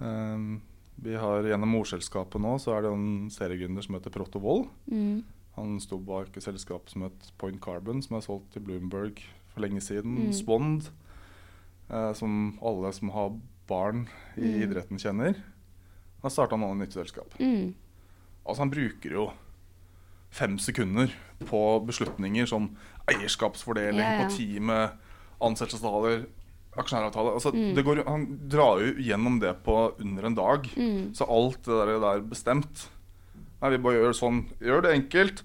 Um, 0.00 0.62
vi 1.00 1.14
har 1.16 1.44
Gjennom 1.46 1.68
morselskapet 1.72 2.40
nå 2.42 2.56
så 2.60 2.74
er 2.76 2.82
det 2.84 2.92
en 2.96 3.28
seriegründer 3.32 3.84
som 3.84 3.96
heter 3.96 4.12
Proto 4.12 4.40
Wold. 4.42 4.68
Mm. 4.90 5.22
Han 5.56 5.78
sto 5.80 5.98
bak 5.98 6.36
et 6.36 6.42
selskap 6.42 6.88
som 6.88 7.02
het 7.02 7.32
Point 7.38 7.60
Carbon, 7.60 8.00
som 8.02 8.16
er 8.16 8.20
solgt 8.24 8.52
til 8.54 8.62
Bloomberg 8.64 9.20
for 9.52 9.60
lenge 9.60 9.80
siden. 9.84 10.14
Mm. 10.28 10.32
Spond, 10.32 10.90
eh, 11.90 12.12
som 12.16 12.58
alle 12.62 12.92
som 12.92 13.10
har 13.10 13.34
barn 13.68 14.08
i 14.36 14.40
Mm. 14.40 14.62
idretten 14.62 14.98
kjenner. 14.98 15.34
Da 16.22 16.28
starta 16.28 16.56
nå 16.56 16.70
et 16.72 16.78
nytt 16.88 16.92
selskap. 16.92 17.34
Mm. 17.40 17.74
Altså 18.46 18.60
Han 18.62 18.70
bruker 18.70 19.10
jo 19.10 19.30
fem 20.30 20.58
sekunder 20.58 21.12
på 21.44 21.84
beslutninger 21.86 22.46
som 22.48 22.76
eierskapsfordeling 23.08 23.98
Ja, 24.00 24.22
ja. 24.22 24.24
på 24.28 24.36
teamet, 24.36 24.92
ansettelsesavtaler, 25.40 26.26
aksjonæravtale. 26.78 27.32
Altså, 27.34 27.52
Mm. 27.52 27.74
det 27.74 27.84
går, 27.84 28.04
han 28.08 28.48
drar 28.48 28.78
jo 28.80 28.94
gjennom 28.94 29.38
det 29.40 29.62
på 29.62 29.94
under 30.00 30.24
en 30.26 30.34
dag. 30.34 30.62
Mm. 30.76 31.14
Så 31.14 31.24
alt 31.28 31.62
det 31.62 31.66
der, 31.66 32.00
der 32.00 32.16
er 32.16 32.20
bestemt. 32.22 32.88
Nei, 33.62 33.70
vi 33.76 33.78
bare 33.78 34.00
gjør 34.02 34.14
sånn. 34.18 34.42
Gjør 34.60 34.82
det 34.82 34.92
enkelt. 34.98 35.42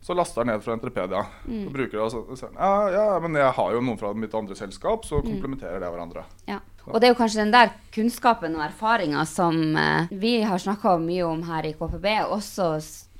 Så 0.00 0.14
laster 0.16 0.40
jeg 0.40 0.48
ned 0.48 0.62
fra 0.64 0.72
Entrepedia. 0.78 1.18
Mm. 1.44 1.66
Og 1.68 1.72
bruker 1.74 1.92
det, 1.98 2.00
og 2.06 2.10
så 2.10 2.36
så 2.40 2.48
ja, 2.56 2.68
ja, 2.94 3.18
men 3.20 3.34
jeg 3.36 3.52
har 3.52 3.72
jo 3.74 3.82
noen 3.84 3.98
fra 4.00 4.14
mitt 4.16 4.32
andre 4.34 4.56
selskap, 4.56 5.04
så 5.04 5.18
Mm. 5.20 5.26
komplementerer 5.28 5.78
det 5.82 5.90
hverandre. 5.92 6.22
Ja. 6.48 6.60
Og 6.86 6.96
det 7.00 7.08
er 7.10 7.12
jo 7.12 7.18
kanskje 7.18 7.42
den 7.44 7.50
der 7.52 7.68
kunnskapen 7.92 8.54
og 8.56 8.62
erfaringa 8.64 9.26
som 9.28 9.76
eh, 9.76 10.06
vi 10.10 10.40
har 10.40 10.56
snakka 10.58 10.94
mye 10.98 11.26
om 11.28 11.42
her 11.44 11.66
i 11.68 11.74
KPB, 11.76 12.06
også 12.32 12.70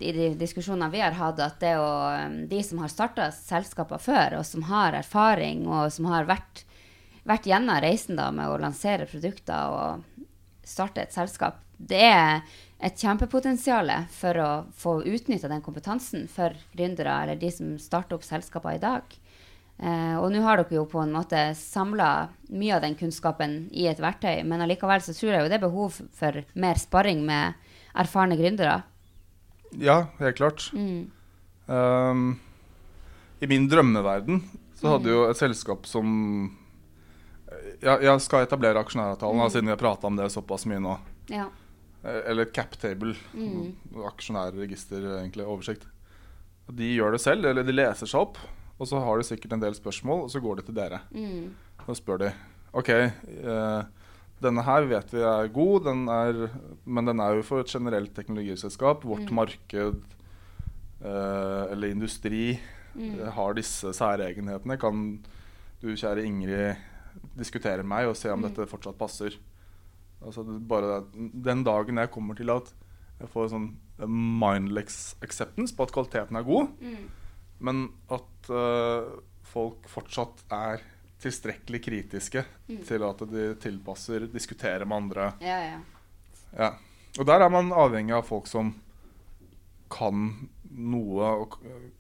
i 0.01 0.13
de 0.17 0.31
diskusjonene 0.41 0.89
vi 0.91 1.01
har 1.05 1.13
hatt, 1.13 1.39
at 1.39 1.61
det 1.61 1.69
er 1.69 1.77
jo 1.77 1.91
eh, 2.17 2.47
de 2.49 2.63
som 2.65 2.79
har 2.79 2.89
starta 2.89 3.29
selskaper 3.31 4.01
før, 4.01 4.39
og 4.39 4.47
som 4.49 4.63
har 4.63 4.97
erfaring, 4.97 5.67
og 5.69 5.93
som 5.93 6.07
har 6.07 6.25
vært, 6.25 6.65
vært 7.29 7.45
gjennom 7.45 7.77
reisen 7.85 8.17
da 8.17 8.31
med 8.33 8.49
å 8.49 8.57
lansere 8.59 9.05
produkter 9.07 9.69
og 9.69 10.25
starte 10.65 11.03
et 11.05 11.13
selskap, 11.13 11.61
det 11.77 12.01
er 12.09 12.41
et 12.81 12.97
kjempepotensial 12.97 13.91
for 14.15 14.41
å 14.41 14.51
få 14.77 15.01
utnytta 15.05 15.51
den 15.51 15.63
kompetansen 15.65 16.27
for 16.33 16.57
gründere 16.73 17.13
eller 17.23 17.41
de 17.41 17.51
som 17.53 17.75
starter 17.81 18.17
opp 18.17 18.25
selskaper 18.25 18.79
i 18.79 18.83
dag. 18.83 19.17
Eh, 19.81 20.17
og 20.21 20.29
nå 20.33 20.43
har 20.45 20.61
dere 20.61 20.77
jo 20.77 20.87
på 20.89 21.01
en 21.01 21.13
måte 21.13 21.39
samla 21.57 22.29
mye 22.53 22.77
av 22.77 22.85
den 22.85 22.97
kunnskapen 23.01 23.63
i 23.73 23.87
et 23.89 24.01
verktøy, 24.01 24.43
men 24.49 24.65
allikevel 24.65 25.01
så 25.05 25.15
tror 25.17 25.33
jeg 25.33 25.45
jo 25.45 25.51
det 25.53 25.57
er 25.57 25.65
behov 25.65 26.01
for 26.17 26.41
mer 26.53 26.81
sparring 26.81 27.23
med 27.25 27.57
erfarne 28.01 28.37
gründere. 28.41 28.83
Ja, 29.81 30.03
helt 30.19 30.41
klart. 30.41 30.69
Mm. 30.73 31.11
Um, 31.67 32.25
I 33.41 33.49
min 33.49 33.69
drømmeverden 33.71 34.43
så 34.81 34.97
hadde 34.97 35.13
jo 35.13 35.23
et 35.29 35.39
selskap 35.39 35.85
som 35.87 36.09
ja, 37.81 37.95
Jeg 38.03 38.21
skal 38.25 38.45
etablere 38.45 38.81
aksjonæravtalen, 38.83 39.41
mm. 39.41 39.51
siden 39.53 39.69
vi 39.69 39.75
har 39.75 39.81
prata 39.81 40.09
om 40.09 40.17
det 40.17 40.29
såpass 40.33 40.67
mye 40.69 40.81
nå. 40.83 40.97
Ja. 41.33 41.47
Eh, 42.05 42.21
Eller 42.31 42.45
captable. 42.55 43.15
Mm. 43.35 43.75
Aksjonærregister, 44.09 45.05
egentlig. 45.21 45.45
Oversikt. 45.47 45.87
De 46.71 46.87
gjør 46.97 47.13
det 47.17 47.21
selv, 47.21 47.45
eller 47.51 47.67
de 47.67 47.73
leser 47.75 48.07
seg 48.07 48.21
opp. 48.21 48.39
Og 48.81 48.87
så 48.89 49.01
har 49.05 49.19
de 49.21 49.25
sikkert 49.29 49.53
en 49.53 49.61
del 49.61 49.75
spørsmål, 49.77 50.23
og 50.25 50.31
så 50.33 50.41
går 50.41 50.57
de 50.57 50.63
til 50.71 50.75
dere. 50.79 51.01
Mm. 51.13 51.51
Så 51.87 51.97
spør 51.99 52.19
de 52.23 52.31
OK, 52.73 52.89
eh, 52.89 53.83
denne 54.41 54.63
her 54.65 54.87
vet 54.89 55.11
vi 55.13 55.21
er 55.27 55.49
god, 55.53 55.85
den 55.85 56.05
er, 56.09 56.51
men 56.87 57.05
den 57.11 57.21
er 57.21 57.35
jo 57.37 57.43
for 57.43 57.61
et 57.61 57.67
generelt 57.73 58.15
teknologiselskap. 58.15 59.03
Vårt 59.05 59.27
Mm. 59.29 59.35
marked 59.35 60.01
eh, 61.05 61.73
eller 61.73 61.89
industri 61.91 62.59
Mm. 62.95 63.21
eh, 63.21 63.31
har 63.33 63.55
disse 63.55 63.93
særegenhetene. 63.95 64.79
Kan 64.81 65.21
du, 65.83 65.89
kjære 65.95 66.25
Ingrid, 66.25 66.77
diskutere 67.39 67.83
med 67.85 67.87
meg 67.87 68.07
og 68.09 68.17
se 68.17 68.31
om 68.33 68.41
Mm. 68.41 68.49
dette 68.49 68.67
fortsatt 68.71 68.99
passer? 68.99 69.31
Altså, 70.23 70.45
bare 70.45 71.03
den 71.15 71.63
dagen 71.65 71.97
jeg 71.97 72.11
kommer 72.13 72.37
til 72.37 72.51
at 72.53 72.73
jeg 73.21 73.29
får 73.33 73.49
sånn 73.53 73.71
mindless 74.09 75.15
acceptance 75.25 75.75
på 75.77 75.85
at 75.87 75.93
kvaliteten 75.93 76.37
er 76.37 76.45
god, 76.47 76.69
Mm. 76.81 77.09
men 77.61 77.89
at 78.11 78.51
uh, 78.51 79.21
folk 79.45 79.89
fortsatt 79.89 80.45
er 80.51 80.81
tilstrekkelig 81.21 81.83
kritiske 81.85 82.45
Mm. 82.69 82.85
til 82.89 83.03
at 83.05 83.19
de 83.31 83.55
tilpasser, 83.61 84.27
diskuterer 84.33 84.87
med 84.87 84.97
andre. 84.97 85.33
Ja, 85.41 85.59
ja. 85.73 85.81
Ja. 86.57 86.71
Og 87.19 87.27
der 87.27 87.41
er 87.45 87.51
man 87.51 87.73
avhengig 87.73 88.15
av 88.17 88.25
folk 88.29 88.47
som 88.47 88.75
kan 89.91 90.49
noe, 90.71 91.27
og 91.43 91.57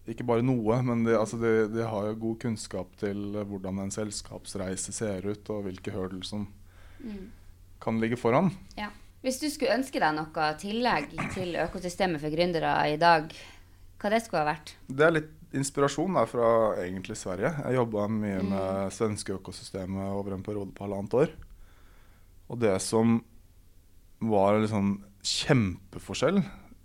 ikke 0.08 0.24
bare 0.28 0.44
noe, 0.46 0.76
men 0.86 1.02
de, 1.04 1.16
altså 1.18 1.36
de, 1.40 1.50
de 1.72 1.82
har 1.90 2.06
jo 2.12 2.20
god 2.22 2.38
kunnskap 2.44 2.92
til 3.00 3.34
eh, 3.36 3.44
hvordan 3.50 3.80
en 3.82 3.90
selskapsreise 3.90 4.92
ser 4.94 5.26
ut, 5.26 5.50
og 5.50 5.64
hvilke 5.66 5.92
hurdles 5.94 6.30
som 6.32 6.46
Mm. 7.00 7.30
Kan 7.80 8.00
ligge 8.00 8.16
foran. 8.20 8.50
ja. 8.76 8.90
Hvis 9.20 9.36
du 9.38 9.50
skulle 9.52 9.74
ønske 9.76 10.00
deg 10.00 10.14
noe 10.16 10.44
tillegg 10.56 11.10
til 11.34 11.50
økosystemet 11.60 12.22
for 12.22 12.32
gründere 12.32 12.70
i 12.88 12.96
dag, 12.96 13.26
hva 14.00 14.08
det 14.14 14.22
skulle 14.24 14.40
ha 14.46 14.54
vært? 14.54 14.70
Det 14.88 15.04
er 15.04 15.10
litt 15.12 15.30
inspirasjon 15.52 16.14
da, 16.16 16.22
fra 16.24 16.46
egentlig 16.80 17.18
Sverige. 17.20 17.50
Jeg 17.66 17.74
jobba 17.76 18.06
mye 18.08 18.38
med 18.48 18.94
svenske 18.96 19.34
økosystemet 19.36 20.08
over 20.16 20.32
en 20.38 20.42
periode 20.46 20.72
på 20.72 20.86
halvannet 20.86 21.12
år. 21.20 21.34
Og 22.48 22.58
det 22.62 22.72
som 22.80 23.18
var 24.24 24.56
liksom 24.62 25.02
kjempeforskjell, 25.22 26.40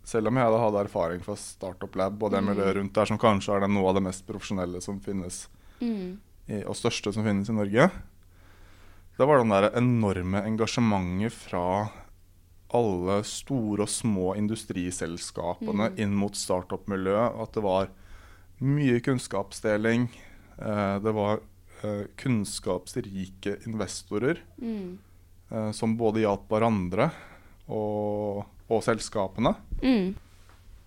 selv 0.05 0.27
om 0.27 0.35
jeg 0.37 0.45
hadde 0.49 0.59
hatt 0.65 0.79
erfaring 0.83 1.23
fra 1.23 1.37
Startup 1.39 1.95
Lab 1.95 2.21
og 2.21 2.31
det 2.35 2.41
Mm. 2.43 2.49
miljøet 2.51 2.75
rundt 2.75 2.93
der, 2.93 3.05
som 3.05 3.17
kanskje 3.17 3.55
er 3.63 3.67
noe 3.67 3.87
av 3.89 3.95
det 3.95 4.03
mest 4.03 4.25
profesjonelle 4.27 4.81
som 4.81 4.99
finnes 4.99 5.47
Mm. 5.81 6.17
i, 6.49 6.63
og 6.63 6.75
største 6.75 7.13
som 7.13 7.23
finnes 7.23 7.47
i 7.49 7.53
Norge, 7.53 7.91
det 9.17 9.25
var 9.29 9.37
den 9.41 9.49
der 9.53 9.69
enorme 9.77 10.41
engasjementet 10.45 11.31
fra 11.33 11.89
alle 12.75 13.21
store 13.23 13.85
og 13.85 13.89
små 13.89 14.33
industriselskapene 14.35 15.91
Mm. 15.91 15.99
inn 16.01 16.15
mot 16.15 16.35
startup-miljøet. 16.35 17.37
At 17.41 17.53
det 17.53 17.63
var 17.63 17.87
mye 18.59 18.99
kunnskapsdeling. 18.99 20.09
Eh, 20.59 20.99
det 20.99 21.13
var 21.13 21.39
eh, 21.83 22.05
kunnskapsrike 22.17 23.57
investorer 23.67 24.37
Mm. 24.61 24.97
eh, 25.51 25.71
som 25.71 25.95
både 25.97 26.19
hjalp 26.23 26.47
hverandre 26.49 27.11
og, 27.69 28.45
og 28.69 28.83
selskapene. 28.83 29.55
Mm. 29.83 30.15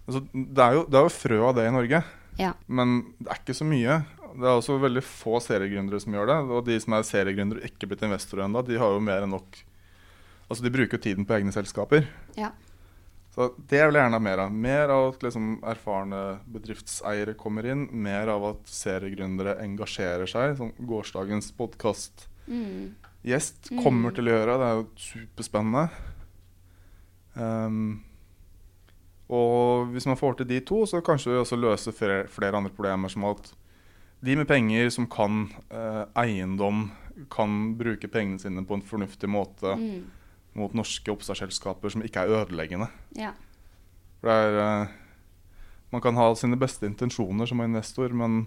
Altså, 0.08 0.22
det, 0.32 0.58
er 0.64 0.72
jo, 0.74 0.84
det 0.88 0.94
er 0.98 1.02
jo 1.08 1.08
frø 1.12 1.40
av 1.48 1.54
det 1.56 1.66
i 1.68 1.72
Norge. 1.74 2.02
Ja. 2.38 2.52
Men 2.68 3.14
det 3.18 3.28
er 3.32 3.40
ikke 3.42 3.54
så 3.56 3.64
mye. 3.68 4.04
Det 4.36 4.44
er 4.44 4.58
også 4.58 4.78
veldig 4.82 5.02
få 5.02 5.38
seriegründere 5.40 6.00
som 6.00 6.12
gjør 6.12 6.26
det. 6.26 6.38
Og 6.50 6.64
de 6.66 6.78
som 6.80 6.92
er 6.98 7.02
seriegründere 7.08 7.62
og 7.62 7.66
ikke 7.70 7.86
blitt 7.88 8.02
investorer 8.02 8.44
ennå, 8.44 8.62
de 8.66 8.76
har 8.78 8.90
jo 8.92 9.00
mer 9.00 9.22
enn 9.26 9.30
nok 9.36 9.64
Altså 10.50 10.62
de 10.64 10.70
bruker 10.72 10.96
jo 10.96 11.02
tiden 11.04 11.26
på 11.28 11.34
egne 11.36 11.52
selskaper. 11.52 12.06
Ja. 12.34 12.48
Så 13.34 13.50
det 13.68 13.82
vil 13.84 13.94
jeg 13.98 14.00
gjerne 14.00 14.16
ha 14.16 14.18
mer 14.18 14.38
av. 14.40 14.50
Mer 14.50 14.88
av 14.88 15.08
at 15.12 15.20
liksom 15.26 15.58
erfarne 15.62 16.38
bedriftseiere 16.48 17.34
kommer 17.36 17.66
inn. 17.68 17.82
Mer 17.92 18.28
av 18.32 18.44
at 18.54 18.64
seriegründere 18.72 19.58
engasjerer 19.60 20.24
seg, 20.26 20.56
som 20.56 20.72
gårsdagens 20.80 21.52
podkast-gjest 21.52 23.70
Mm. 23.70 23.82
kommer 23.84 24.08
Mm. 24.10 24.14
til 24.14 24.24
å 24.24 24.32
gjøre. 24.32 24.56
Det 24.56 24.66
er 24.70 24.74
jo 24.78 24.86
superspennende. 24.96 25.90
Um, 27.36 28.00
og 29.28 29.88
hvis 29.92 30.06
man 30.06 30.16
får 30.16 30.36
til 30.38 30.46
de 30.46 30.60
to, 30.60 30.86
så 30.86 31.02
kanskje 31.04 31.30
vi 31.32 31.36
også 31.42 31.56
løser 31.60 31.92
flere, 31.92 32.26
flere 32.26 32.56
andre 32.56 32.70
problemer, 32.72 33.08
som 33.10 33.24
at 33.24 33.52
de 34.24 34.36
med 34.36 34.48
penger 34.48 34.90
som 34.90 35.06
kan 35.06 35.44
eh, 35.70 36.04
eiendom, 36.18 36.90
kan 37.30 37.74
bruke 37.78 38.08
pengene 38.10 38.38
sine 38.38 38.62
på 38.66 38.74
en 38.78 38.82
fornuftig 38.86 39.28
måte 39.30 39.74
Mm. 39.78 40.04
mot 40.54 40.72
norske 40.74 41.10
oppstartsselskaper 41.12 41.90
som 41.90 42.02
ikke 42.02 42.20
er 42.24 42.32
ødeleggende. 42.44 42.88
Ja. 43.14 43.32
For 44.20 44.28
det 44.28 44.36
er 44.38 44.58
eh, 44.82 44.88
Man 45.90 46.00
kan 46.04 46.14
ha 46.16 46.34
sine 46.34 46.56
beste 46.60 46.84
intensjoner 46.86 47.46
som 47.48 47.60
investor, 47.64 48.12
men 48.12 48.46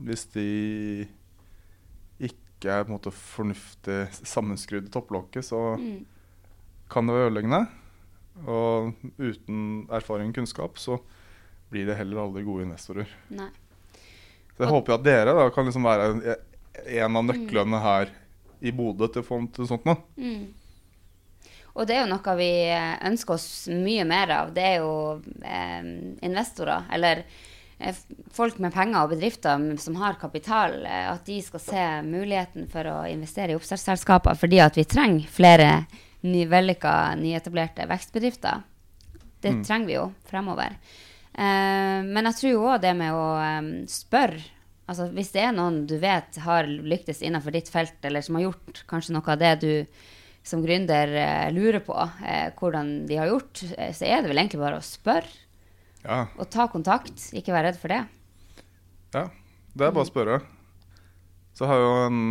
hvis 0.00 0.24
de 0.32 1.06
ikke 2.18 2.70
er 2.72 2.84
på 2.84 2.88
en 2.90 2.96
måte 2.96 3.12
fornuftig 3.12 3.98
sammenskrudd 4.24 4.86
i 4.88 4.90
topplokket, 4.94 5.44
så 5.44 5.76
Mm. 5.78 6.06
kan 6.90 7.06
det 7.06 7.14
være 7.14 7.30
ødeleggende. 7.30 7.68
Og 8.46 8.94
uten 9.18 9.86
erfaring 9.90 10.28
og 10.30 10.34
kunnskap 10.34 10.78
så 10.78 10.98
blir 11.70 11.86
det 11.86 11.96
heller 11.98 12.22
aldri 12.22 12.42
gode 12.44 12.62
investorer. 12.64 13.06
Nei. 13.30 13.50
Så 14.58 14.64
jeg 14.66 14.72
håper 14.74 14.90
jo 14.92 14.96
at 14.98 15.04
dere 15.06 15.34
da 15.38 15.48
kan 15.54 15.68
liksom 15.68 15.84
være 15.86 16.06
en, 16.10 16.22
en 16.98 17.16
av 17.20 17.24
nøklene 17.28 17.78
her 17.82 18.08
i 18.60 18.72
Bodø 18.74 19.06
til 19.06 19.22
å 19.22 19.26
få 19.26 19.38
til 19.54 19.68
sånt 19.70 19.84
noe. 19.86 20.00
Mm. 20.18 20.48
Og 21.78 21.86
det 21.86 21.94
er 21.94 22.00
jo 22.02 22.10
noe 22.10 22.32
vi 22.40 22.48
eh, 22.74 22.96
ønsker 23.06 23.36
oss 23.36 23.68
mye 23.70 24.02
mer 24.08 24.32
av. 24.34 24.50
Det 24.56 24.64
er 24.66 24.80
jo 24.80 25.20
eh, 25.46 25.84
investorer, 26.26 26.88
eller 26.96 27.22
eh, 27.78 27.94
folk 28.34 28.58
med 28.58 28.74
penger 28.74 29.04
og 29.04 29.12
bedrifter 29.14 29.62
som 29.78 29.94
har 30.02 30.18
kapital, 30.18 30.74
eh, 30.82 31.06
at 31.12 31.22
de 31.28 31.38
skal 31.46 31.62
se 31.62 31.84
muligheten 32.08 32.66
for 32.72 32.90
å 32.90 32.96
investere 33.06 33.54
i 33.54 33.58
oppstartsselskaper, 33.60 34.34
fordi 34.40 34.58
at 34.64 34.80
vi 34.80 34.88
trenger 34.90 35.30
flere 35.30 35.70
ny, 36.26 36.42
vellykka, 36.50 37.14
nyetablerte 37.22 37.86
vekstbedrifter. 37.86 38.64
Det 39.38 39.52
Mm. 39.54 39.62
trenger 39.64 39.86
vi 39.86 39.94
jo 39.94 40.08
fremover. 40.26 40.74
Eh, 41.38 41.98
men 42.02 42.28
jeg 42.30 42.38
tror 42.40 42.52
jo 42.52 42.62
òg 42.66 42.80
det 42.82 42.94
med 42.98 43.14
å 43.14 43.26
um, 43.38 43.72
spørre 43.90 44.40
altså 44.88 45.04
Hvis 45.12 45.34
det 45.34 45.42
er 45.44 45.50
noen 45.52 45.82
du 45.84 45.98
vet 46.00 46.38
har 46.40 46.64
lyktes 46.64 47.20
innenfor 47.20 47.52
ditt 47.52 47.68
felt, 47.68 47.98
eller 48.08 48.24
som 48.24 48.38
har 48.38 48.46
gjort 48.46 48.80
kanskje 48.88 49.12
noe 49.12 49.34
av 49.34 49.42
det 49.42 49.50
du 49.60 49.72
som 50.48 50.62
gründer 50.64 51.12
eh, 51.12 51.50
lurer 51.52 51.82
på, 51.84 51.96
eh, 52.24 52.46
hvordan 52.56 53.04
de 53.10 53.18
har 53.20 53.28
gjort, 53.28 53.60
eh, 53.76 53.92
så 53.92 54.06
er 54.08 54.22
det 54.22 54.30
vel 54.30 54.40
egentlig 54.40 54.62
bare 54.62 54.78
å 54.80 54.86
spørre 54.86 55.28
Ja, 56.06 56.22
og 56.38 56.48
ta 56.48 56.64
kontakt. 56.72 57.26
Ikke 57.36 57.52
være 57.52 57.68
redd 57.68 57.80
for 57.82 57.92
det. 57.92 58.00
ja. 59.12 59.26
Det 59.78 59.84
er 59.86 59.92
bare 59.92 60.06
å 60.06 60.08
spørre. 60.08 60.38
Så 61.54 61.68
har 61.68 61.78
jeg 61.78 61.84
jo 61.84 61.98
en 62.06 62.22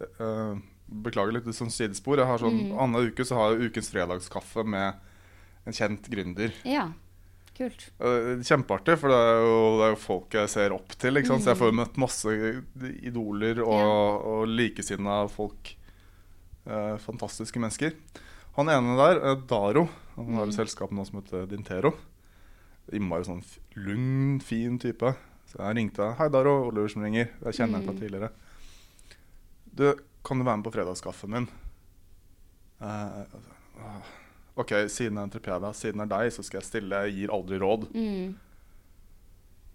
eh, 0.00 0.64
Beklager 0.86 1.34
litt 1.34 1.46
sånn 1.54 1.70
sidespor. 1.70 2.18
Jeg 2.18 2.30
har 2.30 2.40
sånn, 2.40 2.70
Annenhver 2.72 3.10
uke 3.10 3.24
så 3.26 3.36
har 3.38 3.52
jeg 3.52 3.68
ukens 3.70 3.90
fredagskaffe 3.90 4.62
med 4.66 5.66
en 5.66 5.74
kjent 5.74 6.06
gründer. 6.10 6.54
Ja, 6.66 6.88
kult. 7.56 7.86
Kjempeartig, 8.46 8.98
for 9.00 9.12
det 9.12 9.18
er, 9.18 9.40
jo, 9.42 9.56
det 9.80 9.86
er 9.86 9.94
jo 9.94 10.00
folk 10.02 10.36
jeg 10.38 10.52
ser 10.52 10.74
opp 10.76 10.94
til. 11.00 11.20
Sant? 11.26 11.42
Så 11.44 11.52
jeg 11.54 11.60
får 11.60 11.74
møtt 11.78 11.96
masse 12.00 12.34
idoler 13.08 13.60
og, 13.64 13.74
Ja. 13.80 13.96
og 14.36 14.46
likesinna 14.52 15.18
folk. 15.32 15.74
Eh, 16.66 16.96
fantastiske 16.98 17.60
mennesker. 17.62 17.94
Han 18.56 18.68
ene 18.72 18.96
der, 18.98 19.20
eh, 19.22 19.36
Daro, 19.46 19.88
han 20.16 20.34
har 20.34 20.46
et 20.48 20.54
selskap 20.56 20.90
nå 20.90 21.04
som 21.06 21.20
heter 21.22 21.46
Dintero. 21.50 21.92
Innmari 22.92 23.24
sånn 23.26 23.42
lugn, 23.76 24.40
fin 24.40 24.78
type. 24.78 25.14
Så 25.46 25.58
jeg 25.62 25.76
ringte. 25.76 26.14
'Hei, 26.16 26.28
Daro. 26.28 26.68
Oliver 26.68 26.88
som 26.88 27.02
ringer. 27.02 27.28
Jeg 27.44 27.54
kjenner 27.54 27.78
deg 27.78 27.86
fra 27.86 27.94
tidligere.' 27.94 28.32
Du, 29.76 29.94
kan 30.24 30.38
du 30.38 30.44
være 30.44 30.56
med 30.56 30.64
på 30.64 30.72
fredagskaffen 30.74 31.30
min? 31.30 31.48
Eh, 32.80 33.24
ah, 33.80 34.02
OK, 34.56 34.72
siden 34.88 35.18
jeg 35.18 35.20
er 35.20 35.26
entreprenør, 35.28 35.74
siden 35.76 36.00
det 36.00 36.06
er 36.06 36.12
deg, 36.16 36.32
så 36.32 36.42
skal 36.46 36.60
jeg 36.62 36.68
stille. 36.70 37.00
Jeg 37.06 37.16
gir 37.18 37.32
aldri 37.36 37.58
råd. 37.60 37.86
Mm. 37.92 38.34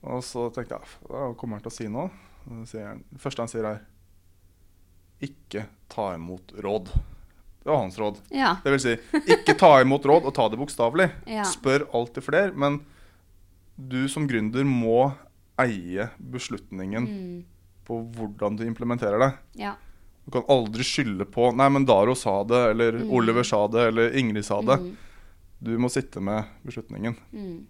Og 0.10 0.24
så 0.26 0.48
tenkte 0.56 0.80
jeg 0.80 0.96
hva 1.06 1.28
kommer 1.38 1.60
han 1.60 1.66
til 1.68 1.70
å 1.72 1.76
si 1.76 1.88
nå? 1.94 2.08
Det 2.72 3.22
første 3.22 3.44
han 3.46 3.52
sier, 3.52 3.68
er 3.70 3.84
ikke 5.22 5.68
ta 5.94 6.08
imot 6.18 6.56
råd. 6.66 6.90
Det 7.62 7.70
var 7.70 7.84
hans 7.84 8.00
råd. 8.02 8.18
Ja. 8.34 8.56
Det 8.64 8.72
vil 8.74 8.82
si, 8.82 8.96
ikke 9.36 9.54
ta 9.62 9.76
imot 9.84 10.06
råd 10.10 10.26
og 10.26 10.34
ta 10.34 10.48
det 10.50 10.58
bokstavelig. 10.58 11.12
Ja. 11.38 11.44
Spør 11.46 11.86
alltid 11.94 12.26
flere. 12.26 12.56
Men 12.58 12.80
du 13.78 14.08
som 14.10 14.26
gründer 14.30 14.66
må 14.66 15.12
eie 15.62 16.10
beslutningen 16.18 17.06
Mm. 17.06 17.44
på 17.86 18.00
hvordan 18.18 18.58
du 18.58 18.66
implementerer 18.66 19.20
det. 19.22 19.30
Ja. 19.62 19.76
Du 20.32 20.40
kan 20.40 20.48
aldri 20.48 20.84
skylde 20.88 21.26
på 21.28 21.50
Nei, 21.60 21.68
men 21.76 21.84
Daro 21.86 22.14
sa 22.16 22.38
det, 22.48 22.60
eller 22.72 23.02
Oliver 23.12 23.44
sa 23.44 23.66
det, 23.68 23.82
eller 23.92 24.14
Ingrid 24.16 24.46
sa 24.48 24.62
det. 24.64 24.78
Mm. 24.80 24.94
Du 25.60 25.74
må 25.78 25.90
sitte 25.92 26.22
med 26.24 26.48
beslutningen. 26.64 27.18
Mm. 27.36 27.66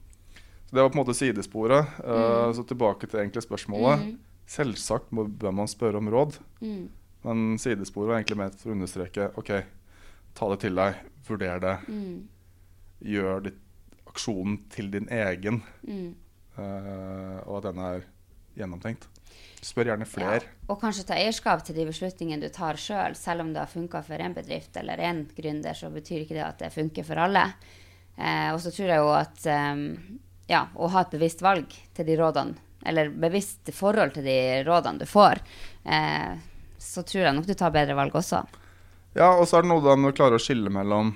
Så 0.70 0.76
Det 0.76 0.82
var 0.84 0.90
på 0.94 1.00
en 1.00 1.02
måte 1.02 1.16
sidesporet. 1.18 1.88
Eh, 2.06 2.52
så 2.54 2.64
tilbake 2.70 3.10
til 3.10 3.20
egentlig 3.20 3.42
spørsmålet. 3.44 4.06
Mm. 4.06 4.20
Selvsagt 4.48 5.10
må, 5.12 5.26
bør 5.26 5.52
man 5.58 5.68
spørre 5.68 5.98
om 5.98 6.08
råd, 6.14 6.38
Mm. 6.62 6.90
men 7.24 7.58
sidesporet 7.58 8.08
var 8.08 8.20
egentlig 8.22 8.38
ment 8.38 8.56
for 8.60 8.70
å 8.70 8.76
understreke 8.78 9.32
OK, 9.38 9.52
ta 10.36 10.50
det 10.54 10.60
til 10.60 10.76
deg, 10.76 10.96
vurder 11.28 11.60
det, 11.60 11.78
Mm. 11.90 12.28
gjør 13.04 13.44
ditt, 13.44 13.58
aksjonen 14.08 14.60
til 14.70 14.92
din 14.92 15.08
egen, 15.10 15.64
Mm. 15.88 16.14
uh, 16.58 17.42
og 17.48 17.58
at 17.66 17.74
den 17.74 17.80
er 17.80 18.04
gjennomtenkt. 18.58 19.08
Spør 19.62 19.92
gjerne 19.92 20.08
flere. 20.10 20.40
Ja. 20.42 20.70
Og 20.74 20.80
kanskje 20.82 21.06
ta 21.06 21.18
eierskap 21.20 21.62
til 21.66 21.78
de 21.78 21.86
beslutningene 21.86 22.42
du 22.42 22.50
tar 22.54 22.80
sjøl. 22.82 23.14
Selv. 23.14 23.22
selv 23.22 23.46
om 23.46 23.52
det 23.54 23.62
har 23.62 23.70
funka 23.70 24.02
for 24.06 24.18
én 24.18 24.34
bedrift 24.34 24.78
eller 24.82 24.98
én 24.98 25.28
gründer, 25.38 25.78
så 25.78 25.92
betyr 25.94 26.24
ikke 26.24 26.38
det 26.40 26.46
at 26.48 26.64
det 26.64 26.74
funker 26.74 27.06
for 27.06 27.22
alle. 27.22 27.46
Eh, 28.18 28.50
og 28.54 28.60
så 28.62 28.74
tror 28.74 28.90
jeg 28.90 29.02
jo 29.02 29.12
at 29.14 29.46
um, 29.48 29.86
ja, 30.50 30.66
å 30.76 30.90
ha 30.92 31.06
et 31.06 31.14
bevisst 31.14 31.44
valg 31.46 31.72
til 31.96 32.08
de 32.10 32.18
rådene, 32.20 32.58
eller 32.86 33.12
bevisst 33.14 33.70
forhold 33.74 34.16
til 34.18 34.26
de 34.26 34.40
rådene 34.68 35.02
du 35.02 35.08
får, 35.10 35.42
eh, 35.86 36.34
så 36.82 37.06
tror 37.06 37.28
jeg 37.28 37.38
nok 37.38 37.48
du 37.48 37.54
tar 37.54 37.74
bedre 37.74 37.96
valg 37.98 38.18
også. 38.18 38.42
Ja, 39.14 39.34
og 39.36 39.46
så 39.48 39.60
er 39.60 39.66
det 39.66 39.72
noe 39.72 39.96
med 40.00 40.14
å 40.14 40.16
klare 40.16 40.38
å 40.40 40.42
skille 40.42 40.72
mellom 40.72 41.10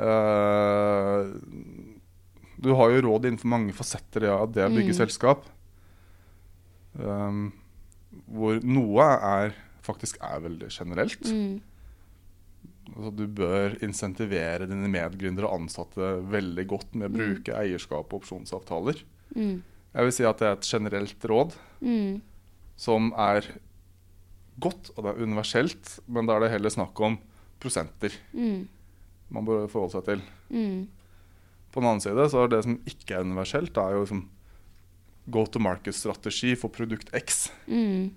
uh, 0.00 1.28
Du 2.56 2.70
har 2.78 2.94
jo 2.94 3.02
råd 3.04 3.26
innenfor 3.28 3.50
mange 3.52 3.74
fasetter 3.76 4.24
av 4.32 4.54
det 4.54 4.64
å 4.64 4.72
bygge 4.72 4.94
Mm. 4.94 5.00
selskap. 5.02 5.44
Um, 6.98 7.52
hvor 8.28 8.58
noe 8.64 9.04
er 9.16 9.54
faktisk 9.82 10.18
er 10.22 10.42
veldig 10.44 10.68
generelt. 10.70 11.24
Mm. 11.32 11.60
Altså, 12.92 13.12
du 13.16 13.24
bør 13.30 13.76
insentivere 13.86 14.66
dine 14.68 14.90
medgründere 14.92 15.48
og 15.48 15.62
ansatte 15.62 16.10
veldig 16.28 16.66
godt 16.68 16.94
med 16.98 17.08
å 17.08 17.14
bruke 17.14 17.54
eierskap 17.56 18.10
og 18.12 18.20
opsjonsavtaler. 18.20 19.00
Mm. 19.34 19.62
Jeg 19.92 20.06
vil 20.08 20.12
si 20.16 20.26
at 20.28 20.40
det 20.42 20.48
er 20.48 20.56
et 20.58 20.68
generelt 20.68 21.24
råd 21.28 21.56
Mm. 21.82 22.20
som 22.76 23.12
er 23.16 23.46
godt, 24.60 24.90
og 24.96 25.04
det 25.04 25.10
er 25.12 25.22
universelt, 25.24 25.98
men 26.06 26.26
da 26.26 26.36
er 26.36 26.40
det 26.44 26.50
heller 26.52 26.70
snakk 26.70 27.00
om 27.00 27.18
prosenter 27.60 28.12
Mm. 28.34 28.68
man 29.30 29.44
bør 29.44 29.68
forholde 29.68 29.92
seg 29.92 30.04
til. 30.04 30.22
Mm. 30.50 30.88
På 31.72 31.80
den 31.80 31.88
annen 31.88 32.00
side 32.04 32.28
så 32.30 32.44
er 32.44 32.48
det 32.48 32.62
som 32.64 32.76
ikke 32.84 33.14
er 33.16 33.24
universelt, 33.24 33.72
det 33.72 33.82
er 33.82 33.92
jo 33.96 34.04
liksom 34.04 34.28
go 35.26 35.44
to 35.46 35.58
market-strategi 35.62 36.56
for 36.56 36.68
produkt 36.74 37.12
X. 37.14 37.52
Mm. 37.68 38.10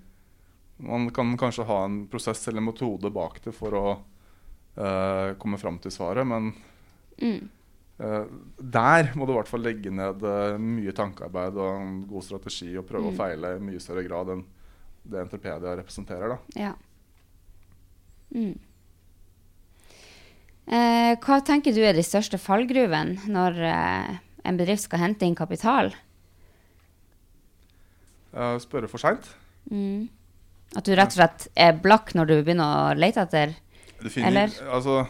Man 0.78 1.10
kan 1.16 1.38
kanskje 1.38 1.64
ha 1.70 1.84
en 1.86 2.08
prosess 2.12 2.48
eller 2.48 2.60
en 2.60 2.66
metode 2.72 3.12
bak 3.14 3.38
det 3.46 3.54
for 3.56 3.76
å 3.78 3.84
uh, 3.96 5.34
komme 5.40 5.58
fram 5.62 5.78
til 5.80 5.92
svaret, 5.92 6.26
men 6.28 6.54
Mm. 7.22 7.48
uh, 8.04 8.26
der 8.60 9.14
må 9.16 9.24
du 9.26 9.32
i 9.32 9.36
hvert 9.38 9.48
fall 9.48 9.64
legge 9.64 9.88
ned 9.94 10.20
uh, 10.28 10.58
mye 10.60 10.92
tankearbeid 10.92 11.56
og 11.56 11.78
en 11.80 12.02
god 12.10 12.24
strategi 12.28 12.74
og 12.78 12.84
prøve 12.90 13.08
Mm. 13.08 13.14
å 13.14 13.18
feile 13.22 13.54
i 13.56 13.60
mye 13.64 13.80
større 13.80 14.04
grad 14.04 14.34
enn 14.34 14.44
det 15.06 15.22
Entrepedia 15.22 15.76
representerer. 15.78 16.28
da. 16.36 16.38
Ja. 16.60 16.74
Mm. 18.36 18.58
Eh, 20.68 21.16
hva 21.22 21.38
tenker 21.46 21.72
du 21.76 21.84
er 21.86 21.94
de 21.94 22.02
største 22.04 22.40
fallgruvene 22.42 23.30
når 23.30 23.60
en 24.44 24.58
bedrift 24.58 24.88
skal 24.88 25.00
hente 25.04 25.24
inn 25.28 25.36
kapital? 25.38 25.94
Eh, 28.36 28.56
spørre 28.64 28.90
for 28.92 29.02
seint. 29.02 29.30
Mm. 29.72 30.08
At 30.76 30.88
du 30.88 30.96
rett 30.98 31.14
og 31.14 31.20
slett 31.20 31.48
er 31.56 31.78
blakk 31.80 32.12
når 32.18 32.30
du 32.30 32.36
begynner 32.42 32.66
å 32.66 32.98
lete 33.00 33.24
etter? 33.24 33.54
Finner, 34.04 34.28
Eller? 34.28 34.56
Altså, 34.76 35.06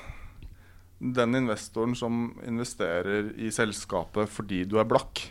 den 0.99 1.41
investoren 1.41 1.95
som 1.97 2.27
investerer 2.45 3.33
i 3.41 3.49
selskapet 3.53 4.29
fordi 4.31 4.63
du 4.69 4.77
er 4.79 4.87
blakk, 4.87 5.23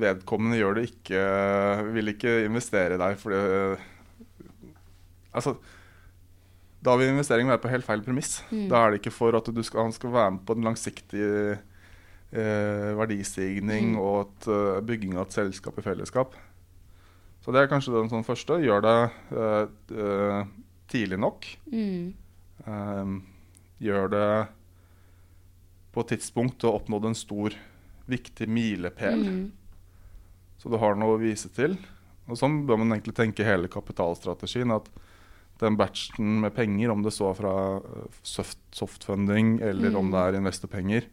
vedkommende 0.00 0.58
gjør 0.58 0.76
det 0.76 0.82
ikke 0.86 1.20
Vil 1.96 2.12
ikke 2.12 2.32
investere 2.44 2.94
i 2.94 3.00
deg 3.00 3.16
fordi 3.18 3.38
Altså, 5.34 5.56
da 6.84 6.94
vil 7.00 7.10
investeringen 7.10 7.50
være 7.50 7.62
på 7.64 7.70
helt 7.72 7.86
feil 7.86 8.02
premiss. 8.06 8.36
Mm. 8.52 8.68
Da 8.70 8.84
er 8.84 8.92
det 8.92 9.00
ikke 9.00 9.14
for 9.16 9.34
at 9.34 9.48
du 9.50 9.62
skal, 9.66 9.88
han 9.88 9.94
skal 9.96 10.12
være 10.14 10.34
med 10.36 10.44
på 10.46 10.54
den 10.54 10.68
langsiktige 10.68 11.56
verdistigning 12.98 13.92
Mm. 13.94 14.00
og 14.00 14.20
et, 14.26 14.48
eh, 14.48 14.80
bygging 14.80 15.16
av 15.16 15.26
et 15.26 15.32
selskap 15.32 15.78
i 15.78 15.82
fellesskap. 15.82 16.34
Så 17.44 17.52
det 17.52 17.60
er 17.62 17.68
kanskje 17.68 17.92
den 17.92 18.08
sånn 18.08 18.24
første. 18.24 18.58
Gjør 18.62 18.80
det 18.82 19.12
eh, 19.36 19.66
eh, 20.00 20.44
tidlig 20.88 21.18
nok. 21.20 21.44
Mm. 21.70 22.14
Eh, 22.66 23.20
gjør 23.80 24.10
det 24.10 24.48
på 25.92 26.00
et 26.00 26.08
tidspunkt 26.18 26.58
du 26.58 26.66
har 26.66 26.80
oppnådd 26.80 27.04
en 27.06 27.14
stor, 27.14 27.54
viktig 28.08 28.48
milepæl. 28.48 29.24
Mm. 29.24 29.52
Så 30.58 30.70
du 30.70 30.76
har 30.80 30.94
noe 30.96 31.16
å 31.16 31.20
vise 31.20 31.48
til. 31.54 31.76
Og 32.28 32.36
sånn 32.40 32.66
bør 32.66 32.78
man 32.80 32.98
egentlig 32.98 33.14
tenke 33.14 33.44
hele 33.44 33.68
kapitalstrategien. 33.68 34.72
At 34.74 34.88
den 35.60 35.76
batchen 35.76 36.40
med 36.40 36.54
penger, 36.56 36.90
om 36.90 37.02
det 37.04 37.12
så 37.12 37.30
er 37.30 37.34
fra 37.38 37.54
eh, 37.76 38.08
soft, 38.22 38.58
softfunding 38.72 39.60
eller 39.62 39.94
om 39.96 40.08
Mm. 40.08 40.12
det 40.12 40.20
er 40.24 40.40
investorpenger, 40.40 41.04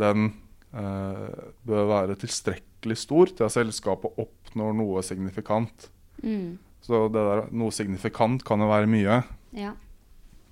den 0.00 0.30
eh, 0.72 1.52
bør 1.68 1.86
være 1.90 2.18
tilstrekkelig 2.20 2.96
stor 3.02 3.32
til 3.34 3.46
at 3.46 3.54
selskapet 3.54 4.18
oppnår 4.20 4.74
noe 4.78 5.02
signifikant. 5.06 5.88
Mm. 6.24 6.58
Så 6.84 7.04
det 7.12 7.20
der, 7.20 7.46
noe 7.52 7.74
signifikant 7.74 8.44
kan 8.48 8.62
jo 8.64 8.70
være 8.70 8.88
mye. 8.90 9.20
Ja. 9.56 9.74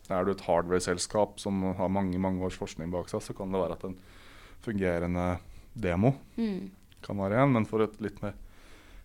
Er 0.09 0.25
du 0.25 0.33
et 0.33 0.45
hardware-selskap 0.47 1.41
som 1.41 1.61
har 1.77 1.93
mange 1.93 2.21
mange 2.21 2.45
års 2.45 2.57
forskning 2.57 2.93
bak 2.93 3.11
seg, 3.13 3.21
så 3.25 3.35
kan 3.37 3.53
det 3.53 3.61
være 3.61 3.77
at 3.77 3.87
en 3.89 3.97
fungerende 4.65 5.39
demo 5.79 6.15
Mm. 6.37 6.71
kan 7.05 7.19
være 7.21 7.43
en, 7.45 7.53
men 7.55 7.67
for 7.69 7.85
et 7.85 8.01
litt 8.03 8.17
mer 8.23 8.35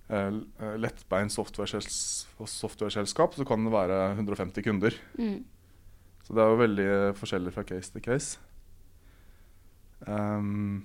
eh, 0.09 0.31
lettbeint 0.79 1.31
software-selskap 1.31 2.47
software-selskap 2.49 3.35
så 3.37 3.45
kan 3.47 3.63
det 3.65 3.73
være 3.73 3.99
150 4.15 4.63
kunder. 4.65 4.95
Mm. 5.19 5.43
Så 6.23 6.33
det 6.33 6.41
er 6.41 6.49
jo 6.49 6.61
veldig 6.63 6.87
forskjellig 7.19 7.53
fra 7.53 7.63
case 7.67 7.91
til 7.93 8.01
case. 8.01 8.39
Um, 10.07 10.83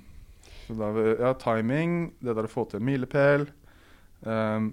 så 0.66 0.74
da 0.78 0.86
ja, 1.18 1.32
timing, 1.40 2.12
det 2.20 2.36
der 2.36 2.46
å 2.46 2.50
få 2.52 2.64
til 2.68 2.78
en 2.80 2.86
milepæl, 2.88 3.48
um, 4.22 4.70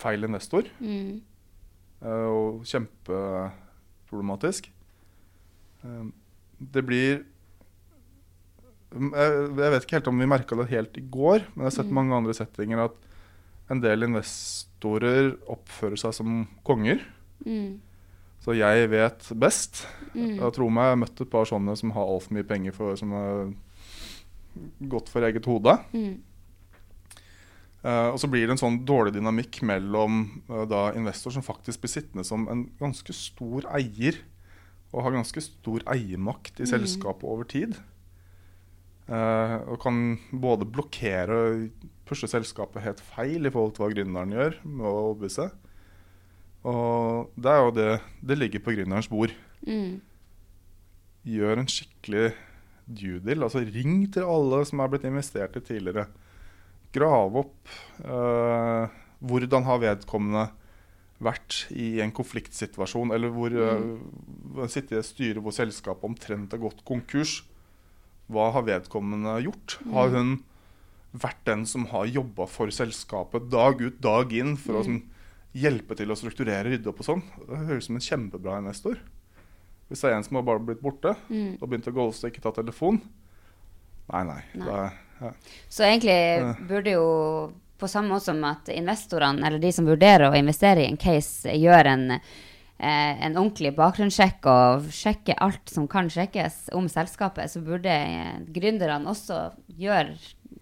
feil 0.00 0.24
investor, 0.28 0.62
Mm. 0.80 1.20
Uh, 2.00 2.28
og 2.32 2.62
kjempeproblematisk. 2.64 4.70
Um, 5.84 6.12
det 6.60 6.82
blir 6.88 7.18
jeg, 8.90 9.12
jeg 9.12 9.70
vet 9.70 9.84
ikke 9.84 9.96
helt 9.98 10.08
om 10.10 10.18
vi 10.18 10.26
merka 10.26 10.56
det 10.58 10.70
helt 10.72 10.96
i 10.98 11.02
går, 11.04 11.44
men 11.54 11.62
jeg 11.64 11.68
har 11.68 11.76
sett 11.76 11.86
Mm. 11.92 11.94
mange 11.94 12.14
andre 12.16 12.34
settinger 12.34 12.78
at 12.84 12.94
en 13.70 13.80
del 13.80 14.02
investorer 14.02 15.36
oppfører 15.46 15.96
seg 16.00 16.12
som 16.14 16.48
konger. 16.64 16.98
Mm. 17.46 17.78
Så 18.40 18.56
jeg 18.56 18.88
vet 18.90 19.28
best. 19.38 19.86
Mm. 20.14 20.40
Jeg 20.40 20.52
tror 20.56 20.70
meg 20.72 20.84
jeg 20.88 20.96
har 20.96 21.02
møtt 21.04 21.20
et 21.20 21.30
par 21.30 21.44
sånne 21.44 21.76
som 21.76 21.90
har 21.92 22.02
altfor 22.08 22.32
mye 22.34 22.42
penger 22.48 22.72
for, 22.72 22.96
som 22.96 23.12
har 23.12 23.52
gått 24.90 25.08
for 25.12 25.24
eget 25.26 25.46
hode. 25.48 25.76
Mm. 25.92 26.18
Uh, 27.80 28.12
og 28.12 28.18
så 28.20 28.28
blir 28.28 28.44
det 28.44 28.52
en 28.52 28.60
sånn 28.60 28.82
dårlig 28.84 29.14
dynamikk 29.14 29.62
mellom 29.64 30.26
uh, 30.50 30.66
da 30.68 30.90
investor 30.92 31.32
som 31.32 31.44
faktisk 31.44 31.80
blir 31.80 31.92
sittende 31.94 32.26
som 32.28 32.44
en 32.52 32.66
ganske 32.80 33.14
stor 33.16 33.64
eier, 33.72 34.18
og 34.90 35.06
har 35.06 35.14
ganske 35.14 35.40
stor 35.40 35.86
eiermakt 35.88 36.60
i 36.60 36.66
Mm. 36.66 36.72
selskapet 36.74 37.24
over 37.24 37.48
tid. 37.48 37.78
Uh, 39.08 39.64
og 39.72 39.80
kan 39.82 40.18
både 40.30 40.68
blokkere 40.68 41.38
og 41.40 41.88
pushe 42.06 42.28
selskapet 42.28 42.82
helt 42.84 43.00
feil 43.00 43.46
i 43.46 43.50
forhold 43.50 43.72
til 43.74 43.86
hva 43.86 43.94
gründeren 43.94 44.34
gjør 44.34 44.60
med 44.66 44.86
å 44.86 44.94
overbevise. 45.06 45.48
Og 46.68 47.32
det 47.40 47.50
er 47.50 47.64
jo 47.64 47.70
det 47.70 47.90
det 48.20 48.38
ligger 48.38 48.60
på 48.60 48.74
gründerens 48.76 49.08
bord. 49.08 49.32
Mm. 49.64 50.02
Gjør 51.24 51.62
en 51.62 51.70
skikkelig 51.70 52.34
due 52.90 53.20
deal. 53.24 53.44
Altså 53.46 53.62
ring 53.64 54.04
til 54.12 54.26
alle 54.26 54.62
som 54.68 54.82
er 54.82 54.92
blitt 54.92 55.06
investert 55.08 55.56
i 55.58 55.64
tidligere. 55.64 56.08
Grav 56.94 57.36
opp 57.44 57.74
uh, 58.04 58.90
hvordan 59.20 59.66
har 59.68 59.82
vedkommende 59.84 60.48
vært 61.20 61.66
i 61.76 62.00
en 62.00 62.12
konfliktsituasjon, 62.16 63.12
eller 63.12 63.32
hvor 63.34 63.52
uh, 63.52 64.64
sitte 64.72 64.96
i 64.96 65.00
et 65.00 65.06
styre 65.06 65.42
hvor 65.44 65.54
selskapet 65.54 66.08
omtrent 66.08 66.56
har 66.56 66.62
gått 66.62 66.80
konkurs. 66.88 67.42
Hva 68.30 68.48
har 68.54 68.66
vedkommende 68.66 69.36
gjort? 69.44 69.76
Har 69.92 70.12
hun 70.14 70.38
vært 71.10 71.42
den 71.48 71.64
som 71.66 71.88
har 71.90 72.06
jobba 72.06 72.46
for 72.48 72.70
selskapet 72.72 73.48
dag 73.50 73.80
ut, 73.82 73.98
dag 74.02 74.32
inn 74.32 74.54
for 74.60 74.78
å 74.78 74.84
sånn, 74.86 75.02
hjelpe 75.58 75.96
til 75.98 76.14
å 76.14 76.18
strukturere, 76.18 76.68
rydde 76.70 76.92
opp 76.92 77.02
og 77.02 77.08
sånn? 77.08 77.24
Det 77.42 77.64
høres 77.66 77.84
ut 77.84 77.88
som 77.88 77.98
en 77.98 78.06
kjempebra 78.06 78.60
investor. 78.62 79.00
Hvis 79.90 80.00
det 80.04 80.10
er 80.12 80.16
en 80.16 80.24
som 80.24 80.36
har 80.38 80.44
bare 80.46 80.62
blitt 80.62 80.80
borte 80.80 81.16
Mm. 81.28 81.56
og 81.60 81.68
begynt 81.68 81.88
å 81.90 81.92
ghoste 81.96 82.28
og 82.28 82.32
ikke 82.32 82.42
ta 82.46 82.52
telefon 82.62 83.00
Nei, 84.10 84.22
nei. 84.24 84.40
Nei. 84.58 84.66
Da, 84.66 84.90
ja. 85.20 85.32
Så 85.70 85.84
egentlig 85.86 86.68
burde 86.68 86.90
jo, 86.96 87.04
på 87.78 87.88
samme 87.88 88.10
måte 88.14 88.24
som 88.30 88.40
at 88.48 88.70
investorene, 88.74 89.44
eller 89.46 89.58
de 89.62 89.70
som 89.72 89.86
vurderer 89.86 90.26
å 90.30 90.36
investere 90.38 90.82
i 90.82 90.88
en 90.90 90.96
case, 90.98 91.52
gjør 91.54 91.86
en, 91.92 92.06
eh, 92.12 93.24
en 93.26 93.36
ordentlig 93.38 93.70
bakgrunnssjekk 93.76 94.46
og 94.50 94.88
sjekker 94.90 95.38
alt 95.38 95.70
som 95.70 95.86
kan 95.88 96.10
sjekkes 96.10 96.70
om 96.74 96.88
selskapet, 96.90 97.50
så 97.52 97.62
burde 97.62 97.94
gründerne 98.50 99.06
også 99.06 99.52
gjøre, 99.78 100.16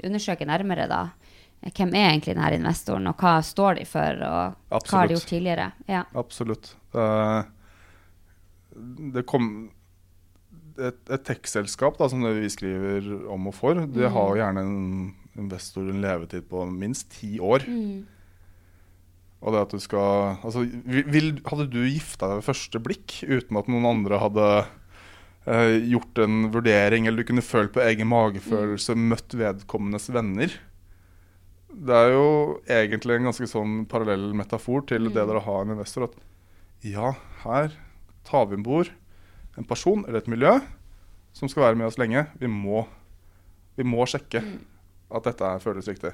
undersøke 0.04 0.44
nærmere 0.46 0.86
da. 0.88 1.00
Hvem 1.74 1.94
er 1.96 2.10
egentlig 2.12 2.36
denne 2.36 2.52
investoren, 2.54 3.08
og 3.08 3.16
hva 3.18 3.38
står 3.42 3.80
de 3.80 3.84
for, 3.88 4.20
og 4.28 4.54
hva 4.70 4.82
har 4.92 5.08
de 5.08 5.14
gjort 5.16 5.26
tidligere? 5.32 5.72
Ja. 5.88 6.04
Absolutt. 6.14 6.74
Eh, 6.94 7.42
det 9.14 9.26
kom 9.28 9.70
et, 10.78 11.00
et 11.10 11.24
tech-selskap 11.26 11.98
som 12.08 12.22
det 12.22 12.36
vi 12.38 12.50
skriver 12.52 13.08
om 13.30 13.48
og 13.50 13.56
for, 13.56 13.74
det 13.74 14.06
Mm. 14.06 14.12
har 14.14 14.36
gjerne 14.36 14.62
en 14.62 15.14
investor 15.38 15.88
en 15.90 16.02
levetid 16.02 16.48
på 16.50 16.64
minst 16.70 17.10
ti 17.10 17.38
år. 17.38 17.66
Mm. 17.66 18.06
Og 19.38 19.54
det 19.54 19.60
at 19.62 19.70
du 19.70 19.78
skal 19.78 20.38
altså, 20.42 20.64
vil, 20.84 21.36
Hadde 21.46 21.68
du 21.70 21.84
gifta 21.86 22.26
deg 22.26 22.40
ved 22.40 22.48
første 22.48 22.80
blikk 22.82 23.20
uten 23.22 23.58
at 23.60 23.68
noen 23.70 23.86
andre 23.86 24.18
hadde 24.18 24.46
eh, 25.46 25.76
gjort 25.92 26.18
en 26.24 26.48
vurdering, 26.54 27.06
eller 27.06 27.22
du 27.22 27.28
kunne 27.30 27.42
følt 27.46 27.72
på 27.72 27.84
egen 27.84 28.10
magefølelse, 28.10 28.96
møtt 28.98 29.36
vedkommendes 29.38 30.10
venner 30.10 30.50
Det 31.70 31.94
er 31.94 32.10
jo 32.16 32.26
egentlig 32.66 33.18
en 33.18 33.28
ganske 33.30 33.46
sånn 33.46 33.84
parallell 33.86 34.32
metafor 34.34 34.82
til 34.90 35.06
det 35.12 35.22
dere 35.22 35.44
har 35.46 35.62
en 35.62 35.76
investor. 35.76 36.08
At 36.08 36.18
ja, 36.82 37.12
her 37.44 37.70
tar 38.28 38.48
vi 38.50 38.58
om 38.60 38.66
bord 38.66 38.92
en 39.58 39.66
person 39.66 40.04
eller 40.06 40.22
et 40.22 40.30
miljø 40.30 40.54
som 41.36 41.50
skal 41.50 41.68
være 41.68 41.78
med 41.78 41.88
oss 41.88 41.98
lenge. 42.00 42.24
Vi 42.38 42.50
må, 42.50 42.84
vi 43.78 43.86
må 43.86 44.06
sjekke 44.08 44.42
at 45.08 45.26
dette 45.26 45.52
føles 45.64 45.88
riktig. 45.90 46.12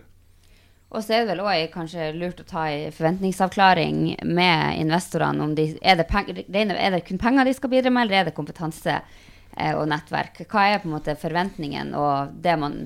Og 0.95 1.03
så 1.03 1.17
er 1.17 1.25
det 1.25 1.33
vel 1.33 1.43
òg 1.43 1.73
kanskje 1.73 2.13
lurt 2.15 2.43
å 2.43 2.47
ta 2.47 2.69
en 2.71 2.93
forventningsavklaring 2.95 4.03
med 4.31 4.79
investorene. 4.79 5.43
om 5.43 5.55
de, 5.57 5.73
er, 5.83 5.99
det 5.99 6.63
er 6.63 6.95
det 6.95 7.05
kun 7.09 7.19
penger 7.19 7.49
de 7.49 7.55
skal 7.57 7.73
bidra 7.73 7.91
med, 7.91 8.07
eller 8.07 8.21
er 8.21 8.29
det 8.29 8.37
kompetanse 8.37 9.01
eh, 9.01 9.73
og 9.75 9.89
nettverk? 9.91 10.45
Hva 10.47 10.69
er 10.69 10.83
på 10.83 10.91
en 10.91 10.95
måte 10.95 11.17
forventningen 11.19 11.95
og 11.99 12.37
det 12.45 12.55
man 12.61 12.79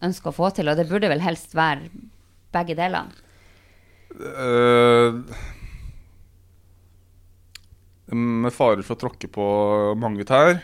ønsker 0.00 0.30
å 0.30 0.36
få 0.38 0.52
til? 0.56 0.72
Og 0.72 0.78
det 0.78 0.88
burde 0.88 1.10
vel 1.12 1.24
helst 1.24 1.52
være 1.58 1.90
begge 2.54 2.78
delene. 2.78 3.12
Eh, 4.16 5.20
med 8.16 8.52
fare 8.54 8.84
for 8.86 8.96
å 8.96 9.02
tråkke 9.04 9.30
på 9.32 9.46
mange 9.98 10.26
tær. 10.28 10.56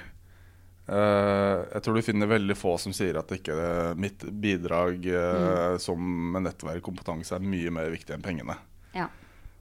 eh, 0.87 1.59
jeg 1.73 1.83
tror 1.83 1.99
du 1.99 2.05
finner 2.07 2.31
veldig 2.31 2.57
få 2.59 2.77
som 2.83 2.95
sier 2.97 3.19
at 3.21 3.33
ikke 3.35 3.57
eh, 3.57 3.93
mitt 3.99 4.25
bidrag 4.31 5.07
mm. 5.07 5.79
som 5.83 5.99
med 6.35 6.47
nettverk 6.47 6.81
og 6.83 6.89
kompetanse 6.91 7.37
er 7.37 7.45
mye 7.45 7.73
mer 7.75 7.91
viktig 7.95 8.17
enn 8.17 8.25
pengene. 8.25 8.59
Ja. 8.97 9.11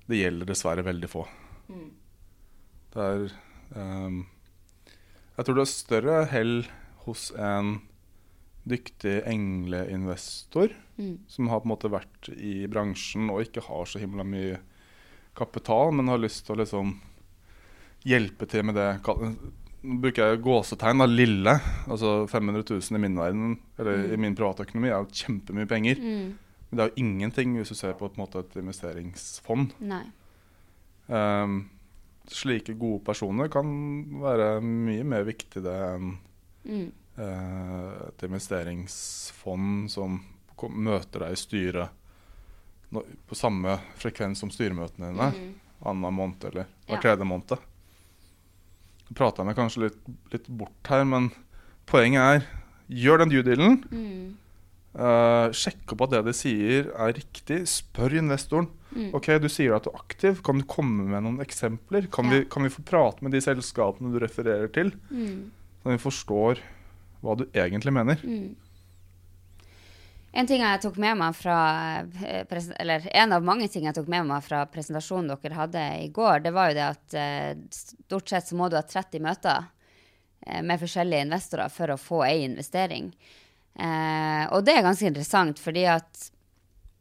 Det 0.05 0.21
gjelder 0.21 0.49
dessverre 0.49 0.85
veldig 0.85 1.09
få. 1.09 1.25
Mm. 1.69 1.89
Det 2.93 3.05
er 3.05 3.23
um, 3.75 4.19
Jeg 5.35 5.45
tror 5.45 5.57
det 5.57 5.63
er 5.65 5.71
større 5.71 6.19
hell 6.31 6.55
hos 7.05 7.31
en 7.35 7.79
dyktig 8.65 9.19
engleinvestor 9.29 10.73
Mm. 10.97 11.19
som 11.27 11.47
har 11.47 11.59
på 11.59 11.67
en 11.67 11.73
måte 11.73 11.91
vært 11.91 12.29
i 12.31 12.67
bransjen 12.71 13.27
og 13.27 13.41
ikke 13.43 13.65
har 13.67 13.87
så 13.89 13.99
himla 13.99 14.23
mye 14.23 14.61
kapital, 15.35 15.91
men 15.91 16.07
har 16.07 16.21
lyst 16.21 16.45
til 16.47 16.55
å 16.55 16.61
liksom 16.61 16.93
hjelpe 18.05 18.47
til 18.49 18.63
med 18.67 18.75
det 18.77 18.89
Nå 19.85 19.99
bruker 20.01 20.31
jeg 20.31 20.41
gåsetegn, 20.41 20.97
da, 20.97 21.05
lille. 21.05 21.51
Altså 21.93 22.25
500 22.27 22.63
000 22.71 22.97
i 22.97 23.01
min 23.03 23.15
verden, 23.19 23.51
eller 23.77 24.13
i 24.13 24.17
min 24.17 24.33
privatøkonomi, 24.37 24.89
er 24.89 25.03
jo 25.03 25.11
kjempemye 25.13 25.67
penger. 25.69 25.99
Mm. 26.01 26.31
Men 26.71 26.79
det 26.79 26.81
er 26.81 26.89
jo 26.89 27.03
ingenting 27.03 27.53
hvis 27.59 27.69
du 27.69 27.75
ser 27.77 27.93
på, 27.93 28.07
en 28.09 28.17
måte, 28.23 28.41
et 28.41 28.55
investeringsfond. 28.57 29.75
Nei. 29.85 30.01
Um, 31.05 31.59
slike 32.33 32.73
gode 32.81 33.03
personer 33.05 33.51
kan 33.53 33.69
være 34.23 34.55
mye 34.65 35.03
mer 35.05 35.23
viktig 35.27 35.61
enn 35.69 36.15
Mm. 36.65 36.87
uh, 37.19 38.07
et 38.09 38.23
investeringsfond 38.25 39.91
som 39.93 40.17
møter 40.73 41.19
deg 41.27 41.35
i 41.35 41.37
styret 41.37 41.89
på 43.29 43.35
samme 43.37 43.77
frekvens 44.01 44.41
som 44.41 44.49
styremøtene 44.49 45.11
dine 45.13 45.29
Mm. 45.31 45.53
annenhver 45.85 46.11
måned 46.17 46.43
eller 46.49 46.65
Ja. 46.87 46.97
tredje 46.99 47.23
måned. 47.23 47.57
Nå 49.05 49.15
prater 49.17 49.43
jeg 49.43 49.49
meg 49.51 49.57
kanskje 49.59 49.83
litt, 49.85 49.99
litt 50.33 50.47
bort 50.49 50.89
her, 50.89 51.03
men 51.05 51.29
poenget 51.85 52.21
er 52.21 52.47
gjør 52.89 53.21
den 53.23 53.29
due 53.33 53.43
dealen. 53.45 53.77
Mm. 53.91 54.33
Uh, 54.95 55.51
sjekk 55.51 55.91
opp 55.91 56.05
at 56.05 56.13
det 56.13 56.21
de 56.29 56.33
sier 56.37 56.85
er 56.95 57.11
riktig. 57.17 57.57
Spør 57.67 58.13
investoren. 58.21 58.69
Mm. 58.95 59.09
Ok, 59.17 59.27
Du 59.43 59.49
sier 59.51 59.73
at 59.75 59.83
du 59.83 59.89
er 59.91 59.99
aktiv. 59.99 60.39
Kan 60.45 60.61
du 60.61 60.65
komme 60.71 61.03
med 61.11 61.25
noen 61.25 61.41
eksempler? 61.43 62.07
Kan, 62.09 62.29
Ja. 62.31 62.39
vi, 62.39 62.45
kan 62.49 62.63
vi 62.63 62.69
få 62.71 62.81
prate 62.87 63.21
med 63.21 63.31
de 63.35 63.41
selskapene 63.43 64.13
du 64.13 64.19
refererer 64.23 64.71
til, 64.71 64.93
Mm. 65.11 65.51
så 65.83 65.91
vi 65.91 65.97
forstår 65.99 66.59
hva 67.21 67.35
du 67.37 67.45
egentlig 67.53 67.91
mener? 67.93 68.15
Mm. 68.23 68.55
En 70.35 70.47
ting 70.47 70.59
jeg 70.59 70.81
tok 70.83 70.97
med 70.99 71.15
meg 71.15 71.35
fra 71.37 71.57
eh, 72.03 72.43
Eller 72.75 73.05
en 73.15 73.33
av 73.37 73.45
mange 73.45 73.69
ting 73.71 73.85
jeg 73.87 73.95
tok 73.95 74.09
med 74.11 74.27
meg 74.27 74.43
fra 74.43 74.65
presentasjonen 74.67 75.31
dere 75.31 75.55
hadde 75.61 75.85
i 76.03 76.09
går, 76.11 76.43
det 76.43 76.51
var 76.55 76.71
jo 76.71 76.75
det 76.75 76.85
at 76.89 77.15
eh, 77.19 77.51
stort 77.71 78.29
sett 78.29 78.49
så 78.49 78.59
må 78.59 78.67
du 78.67 78.75
ha 78.75 78.83
30 78.83 79.23
møter 79.23 79.69
eh, 80.45 80.59
med 80.59 80.81
forskjellige 80.81 81.27
investorer 81.29 81.71
for 81.71 81.93
å 81.93 81.99
få 81.99 82.25
ei 82.27 82.43
investering. 82.49 83.13
Og 83.75 84.61
det 84.63 84.71
er 84.71 84.85
ganske 84.85 85.09
interessant, 85.09 85.59
fordi 85.59 85.81
at 85.91 86.29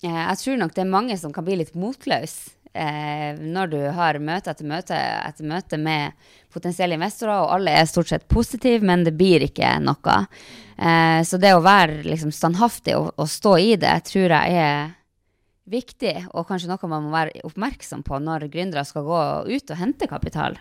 jeg 0.02 0.38
tror 0.40 0.56
nok 0.58 0.72
det 0.74 0.82
er 0.82 0.88
mange 0.90 1.14
som 1.20 1.30
kan 1.30 1.46
bli 1.46 1.60
litt 1.60 1.76
motløse 1.78 2.53
eh, 2.74 3.38
når 3.38 3.70
du 3.72 3.78
har 3.94 4.18
møte 4.22 4.52
etter 4.52 4.68
møte 4.68 4.98
etter 4.98 5.46
møte 5.48 5.78
med 5.80 6.12
potensielle 6.54 6.98
investorer, 6.98 7.42
og 7.42 7.54
alle 7.56 7.74
er 7.74 7.88
stort 7.90 8.10
sett 8.12 8.26
positive, 8.30 8.84
men 8.86 9.06
det 9.06 9.14
blir 9.18 9.46
ikke 9.46 9.76
noe. 9.82 10.18
Eh, 10.76 11.20
så 11.26 11.40
det 11.40 11.54
å 11.54 11.62
være 11.64 12.02
liksom, 12.06 12.34
standhaftig 12.34 12.96
og, 12.98 13.12
og 13.16 13.30
stå 13.30 13.56
i 13.62 13.72
det, 13.80 13.94
tror 14.10 14.36
jeg 14.36 14.60
er 14.60 14.92
viktig, 15.70 16.14
og 16.36 16.46
kanskje 16.48 16.68
noe 16.70 16.90
man 16.90 17.06
må 17.06 17.14
være 17.14 17.44
oppmerksom 17.48 18.04
på 18.06 18.20
når 18.20 18.48
gründere 18.52 18.84
skal 18.86 19.06
gå 19.06 19.20
ut 19.48 19.70
og 19.72 19.80
hente 19.80 20.10
kapital. 20.10 20.58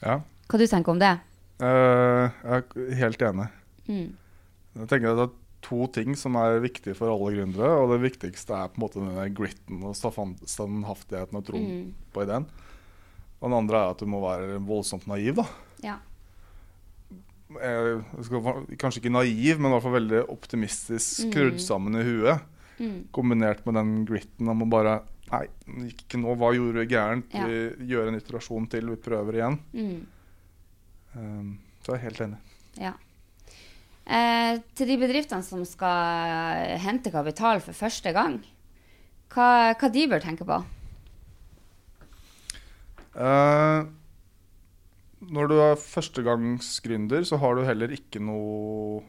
Ja, 0.00 0.20
Hva 0.50 0.58
du 0.58 0.66
tenker 0.66 0.96
om 0.96 1.00
det? 1.00 1.12
Uh, 1.60 2.32
jeg 2.42 2.64
er 2.64 2.96
helt 3.04 3.22
enig. 3.22 3.46
Mm. 3.86 4.08
Jeg 4.80 4.88
tenker 4.90 5.22
at 5.26 5.39
to 5.62 5.86
ting 5.92 6.14
som 6.16 6.36
er 6.40 6.60
viktige 6.64 6.94
for 6.96 7.12
alle 7.12 7.34
gründere. 7.36 7.70
Og 7.82 7.90
det 7.92 8.00
viktigste 8.12 8.54
er 8.56 8.68
på 8.72 8.80
en 8.80 8.84
måte 8.86 9.00
denne 9.02 9.26
gritten 9.36 9.82
og 9.84 9.94
standhaftigheten 9.96 11.36
og 11.40 11.44
troen 11.44 11.66
Mm. 11.70 11.94
på 12.12 12.22
ideen. 12.24 12.46
Og 13.40 13.48
den 13.50 13.56
andre 13.58 13.76
er 13.86 13.90
at 13.90 13.98
du 13.98 14.06
må 14.06 14.20
være 14.20 14.58
voldsomt 14.60 15.06
naiv. 15.06 15.34
da. 15.36 15.46
Ja. 15.82 15.98
jeg 17.50 18.02
skal, 18.22 18.42
kanskje 18.78 19.00
ikke 19.02 19.10
naiv, 19.12 19.58
men 19.58 19.70
i 19.70 19.74
hvert 19.74 19.82
fall 19.82 19.96
veldig 19.98 20.20
optimistisk 20.30 21.24
Mm. 21.26 21.32
skrudd 21.32 21.60
sammen 21.60 21.94
i 21.98 22.04
huet. 22.04 22.40
Mm. 22.78 23.08
Kombinert 23.12 23.64
med 23.66 23.74
den 23.74 24.06
gritten 24.06 24.48
om 24.48 24.62
å 24.62 24.68
bare 24.70 25.02
Nei, 25.30 25.46
ikke 25.86 26.18
nå. 26.18 26.32
Hva 26.34 26.48
gjorde 26.56 26.80
vi 26.80 26.86
gærent? 26.90 27.24
Ja. 27.32 27.44
Vi 27.46 27.86
gjør 27.86 28.08
en 28.08 28.16
iterasjon 28.18 28.64
til, 28.68 28.88
vi 28.90 28.96
prøver 28.96 29.32
igjen. 29.38 29.58
Mm. 29.72 30.06
Um, 31.14 31.58
så 31.84 31.92
jeg 31.92 32.00
er 32.00 32.02
helt 32.08 32.20
enig. 32.24 32.38
Ja. 32.80 32.92
Eh, 34.10 34.58
til 34.74 34.90
de 34.90 34.98
bedriftene 34.98 35.46
som 35.46 35.62
skal 35.68 36.78
hente 36.82 37.12
kapital 37.14 37.62
for 37.62 37.76
første 37.78 38.10
gang, 38.16 38.40
hva, 39.30 39.76
hva 39.78 39.90
de 39.94 40.06
bør 40.10 40.22
tenke 40.24 40.46
på? 40.48 40.58
Eh, 43.14 43.86
når 45.30 45.50
du 45.50 45.56
er 45.60 45.78
førstegangsgründer, 45.78 47.26
så 47.28 47.38
har 47.42 47.54
du 47.54 47.66
heller 47.66 47.92
ikke 47.94 48.22
noe 48.22 49.02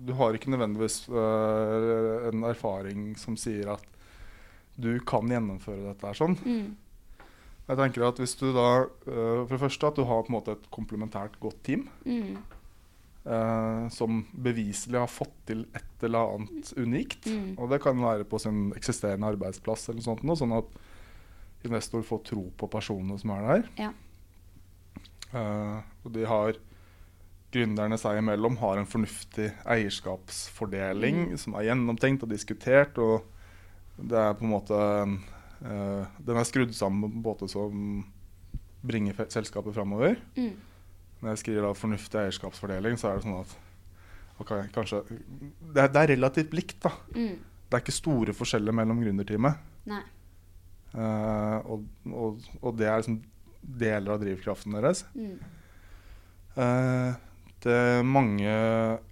Du 0.00 0.14
har 0.16 0.32
ikke 0.32 0.48
nødvendigvis 0.48 1.02
eh, 1.12 2.28
en 2.30 2.44
erfaring 2.48 3.10
som 3.20 3.36
sier 3.36 3.74
at 3.74 3.84
du 4.80 4.94
kan 5.04 5.28
gjennomføre 5.28 5.90
dette 5.90 6.06
her 6.08 6.16
sånn. 6.16 6.38
Mm. 6.40 6.70
Jeg 7.68 7.78
tenker 7.78 8.06
at 8.06 8.22
hvis 8.22 8.32
du 8.40 8.46
da 8.56 8.86
eh, 8.86 9.42
For 9.44 9.52
det 9.52 9.60
første 9.66 9.90
at 9.90 10.00
du 10.00 10.06
har 10.08 10.24
på 10.24 10.32
en 10.32 10.38
måte 10.38 10.56
et 10.56 10.70
komplementært 10.72 11.36
godt 11.42 11.60
team. 11.66 11.84
Mm. 12.06 12.38
Eh, 13.24 13.88
som 13.92 14.22
beviselig 14.32 14.98
har 15.00 15.10
fått 15.10 15.34
til 15.50 15.66
et 15.76 16.06
eller 16.06 16.36
annet 16.36 16.72
unikt. 16.76 17.26
Mm. 17.26 17.58
Og 17.58 17.70
det 17.72 17.82
kan 17.84 18.00
være 18.00 18.24
på 18.28 18.40
sin 18.42 18.70
eksisterende 18.76 19.30
arbeidsplass, 19.34 19.88
eller 19.90 20.04
sånt 20.04 20.24
noe, 20.24 20.38
sånn 20.38 20.56
at 20.56 20.72
investor 21.68 22.02
får 22.06 22.24
tro 22.30 22.46
på 22.56 22.70
personene 22.72 23.18
som 23.20 23.34
er 23.36 23.46
der. 23.50 23.70
Ja. 23.86 23.92
Uh, 25.30 25.78
og 26.02 26.12
de 26.16 26.24
har 26.26 26.56
Gründerne 27.50 27.96
seg 27.98 28.20
imellom 28.20 28.60
har 28.60 28.78
en 28.78 28.86
fornuftig 28.86 29.48
eierskapsfordeling 29.66 31.32
Mm. 31.32 31.36
som 31.36 31.54
er 31.58 31.64
gjennomtenkt 31.66 32.22
og 32.22 32.30
diskutert. 32.30 32.98
Og 32.98 33.24
det 33.98 34.16
er 34.16 34.34
på 34.34 34.44
en 34.44 34.52
måte 34.52 34.78
eh, 35.64 36.06
Den 36.24 36.36
er 36.36 36.44
skrudd 36.44 36.72
sammen 36.72 37.10
på 37.10 37.16
en 37.16 37.22
måte 37.22 37.48
som 37.50 38.04
bringer 38.86 39.18
selskapet 39.28 39.74
framover. 39.74 40.16
Mm. 40.36 40.54
Når 41.20 41.34
jeg 41.34 41.42
skriver 41.42 41.66
da 41.66 41.72
fornuftig 41.76 42.20
eierskapsfordeling, 42.22 42.96
så 43.00 43.10
er 43.10 43.18
det 43.18 43.26
sånn 43.26 43.40
at 43.40 43.56
okay, 44.40 44.68
kanskje, 44.74 45.02
det, 45.10 45.82
er, 45.82 45.90
det 45.92 46.02
er 46.02 46.12
relativt 46.14 46.56
likt. 46.56 46.78
da. 46.86 46.94
Mm. 47.14 47.36
Det 47.70 47.76
er 47.76 47.84
ikke 47.84 47.94
store 47.94 48.34
forskjeller 48.34 48.74
mellom 48.74 49.02
gründerteamet. 49.04 49.66
Eh, 50.90 51.58
og, 51.70 51.84
og, 52.10 52.46
og 52.58 52.78
det 52.78 52.88
er 52.88 53.02
liksom 53.02 53.20
deler 53.60 54.14
av 54.16 54.22
drivkraften 54.22 54.78
deres. 54.78 55.04
Mm. 55.14 55.34
Uh, 56.56 57.12
det 57.60 58.00
mange 58.08 58.50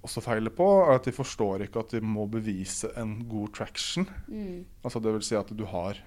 også 0.05 0.23
feiler 0.25 0.53
på, 0.55 0.67
er 0.87 0.97
at 0.97 1.09
de 1.09 1.13
forstår 1.13 1.67
ikke 1.67 1.83
at 1.85 1.93
de 1.99 2.01
må 2.01 2.25
bevise 2.33 2.89
en 2.99 3.19
god 3.29 3.53
traction. 3.59 4.09
Mm. 4.27 4.65
Altså 4.81 5.03
det 5.05 5.13
vil 5.19 5.27
si 5.27 5.37
at 5.37 5.53
du 5.53 5.67
har, 5.69 6.01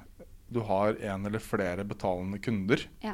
du 0.50 0.64
har 0.66 0.98
en 0.98 1.30
eller 1.30 1.44
flere 1.44 1.86
betalende 1.88 2.42
kunder. 2.42 2.82
Ja. 3.06 3.14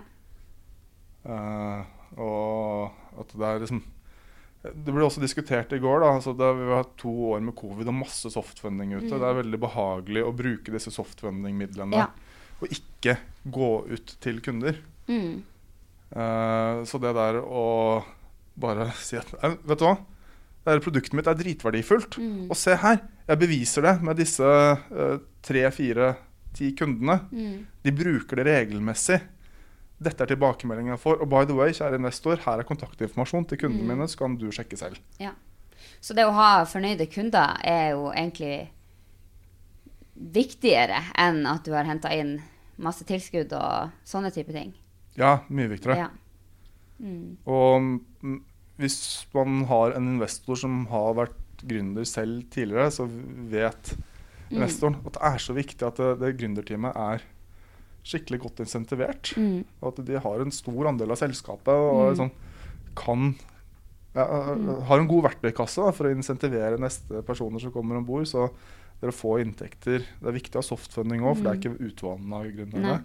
Eh, 1.28 1.97
og 2.16 3.20
at 3.20 3.34
det 3.36 3.48
er 3.48 3.60
liksom 3.64 3.84
Det 4.68 4.92
ble 4.92 5.06
også 5.06 5.22
diskutert 5.22 5.72
i 5.72 5.80
går. 5.80 6.00
da, 6.02 6.08
altså 6.18 6.34
det, 6.36 6.48
Vi 6.58 6.66
har 6.68 6.82
hatt 6.84 6.96
to 6.98 7.12
år 7.32 7.40
med 7.46 7.56
covid 7.56 7.88
og 7.88 7.94
masse 7.94 8.30
softfunding 8.34 8.96
ute. 8.98 9.06
Mm. 9.06 9.20
Det 9.22 9.28
er 9.30 9.38
veldig 9.42 9.60
behagelig 9.62 10.24
å 10.26 10.34
bruke 10.36 10.74
disse 10.74 10.92
softfunding-midlene 10.92 11.96
Ja. 12.02 12.08
og 12.62 12.68
ikke 12.74 13.18
gå 13.46 13.72
ut 13.94 14.16
til 14.20 14.42
kunder. 14.42 14.76
Mm. 15.08 15.44
Uh, 16.12 16.84
så 16.88 17.00
det 17.00 17.14
der 17.16 17.40
å 17.44 18.04
bare 18.60 18.90
si 18.96 19.18
at 19.20 19.30
Vet 19.42 19.80
du 19.80 19.86
hva? 19.86 19.98
Det 20.68 20.82
produktet 20.84 21.14
mitt 21.16 21.28
er 21.28 21.38
dritverdifullt. 21.40 22.18
Mm. 22.20 22.50
Og 22.52 22.58
se 22.60 22.76
her, 22.76 23.00
jeg 23.28 23.40
beviser 23.40 23.86
det 23.88 23.94
med 24.04 24.18
disse 24.20 24.44
eh, 24.44 25.20
tre, 25.42 25.62
fire, 25.72 26.10
ti 26.58 26.74
kundene. 26.76 27.22
Mm. 27.32 27.62
De 27.86 27.94
bruker 27.96 28.42
det 28.42 28.48
regelmessig. 28.50 29.22
Dette 30.00 30.22
er 30.24 30.30
tilbakemeldingen 30.30 30.94
jeg 30.94 31.02
får. 31.02 31.22
Og 31.22 31.30
by 31.30 31.44
the 31.50 31.56
way, 31.58 31.72
kjære 31.74 31.98
investor, 31.98 32.38
her 32.46 32.60
er 32.62 32.68
kontaktinformasjon 32.70 33.48
til 33.50 33.58
kundene 33.58 33.82
Mm. 33.84 33.88
mine, 33.96 34.08
så 34.08 34.18
kan 34.18 34.36
du 34.38 34.48
sjekke 34.52 34.78
selv. 34.78 35.00
Ja. 35.20 35.32
Så 36.02 36.14
det 36.14 36.26
å 36.26 36.32
ha 36.34 36.64
fornøyde 36.66 37.08
kunder 37.12 37.58
er 37.64 37.92
jo 37.96 38.12
egentlig 38.12 38.70
viktigere 40.18 41.00
enn 41.18 41.46
at 41.50 41.66
du 41.66 41.74
har 41.76 41.88
henta 41.88 42.12
inn 42.14 42.38
masse 42.82 43.06
tilskudd 43.08 43.54
og 43.58 43.92
sånne 44.06 44.32
type 44.34 44.54
ting. 44.54 44.74
Ja, 45.18 45.40
mye 45.50 45.70
viktigere. 45.72 45.98
Ja. 45.98 46.10
Mm. 47.02 47.38
Og 47.46 47.82
mm, 48.22 48.40
hvis 48.82 49.00
man 49.34 49.64
har 49.70 49.96
en 49.98 50.14
investor 50.16 50.56
som 50.58 50.84
har 50.92 51.14
vært 51.18 51.38
gründer 51.68 52.06
selv 52.06 52.46
tidligere, 52.54 52.92
så 52.94 53.08
vet 53.10 53.96
Mm. 54.48 54.62
investoren 54.62 54.96
at 55.06 55.12
det 55.18 55.22
er 55.28 55.38
så 55.44 55.54
viktig 55.54 55.84
at 55.86 55.98
det, 56.00 56.20
det 56.22 56.38
gründerteamet 56.40 56.96
er 56.96 57.24
skikkelig 58.08 58.40
godt 58.46 58.62
insentivert. 58.64 59.34
Mm. 59.38 59.66
Og 59.82 59.92
at 59.94 60.06
de 60.08 60.20
har 60.24 60.42
en 60.44 60.52
stor 60.56 60.88
andel 60.90 61.12
av 61.12 61.20
selskapet 61.20 61.74
og 61.76 62.00
Mm. 62.00 62.10
liksom 62.14 62.32
kan 62.96 63.36
ja, 64.16 64.26
Mm. 64.56 64.82
har 64.88 65.00
en 65.00 65.08
god 65.08 65.24
verktøykasse 65.30 65.84
da, 65.86 65.92
for 65.92 66.08
å 66.08 66.16
insentivere 66.16 66.80
neste 66.80 67.22
personer 67.24 67.60
som 67.62 67.72
kommer 67.72 67.98
om 67.98 68.06
bord. 68.06 68.26
Så 68.26 68.50
dere 69.02 69.12
får 69.14 69.44
inntekter. 69.46 70.00
Det 70.20 70.26
er 70.28 70.32
viktig 70.40 70.56
å 70.58 70.64
ha 70.64 70.66
softfunding 70.76 71.22
òg, 71.22 71.36
for 71.38 71.44
det 71.44 71.52
er 71.54 71.60
ikke 71.70 71.86
utvanna 71.92 72.40
gründere. 72.50 73.04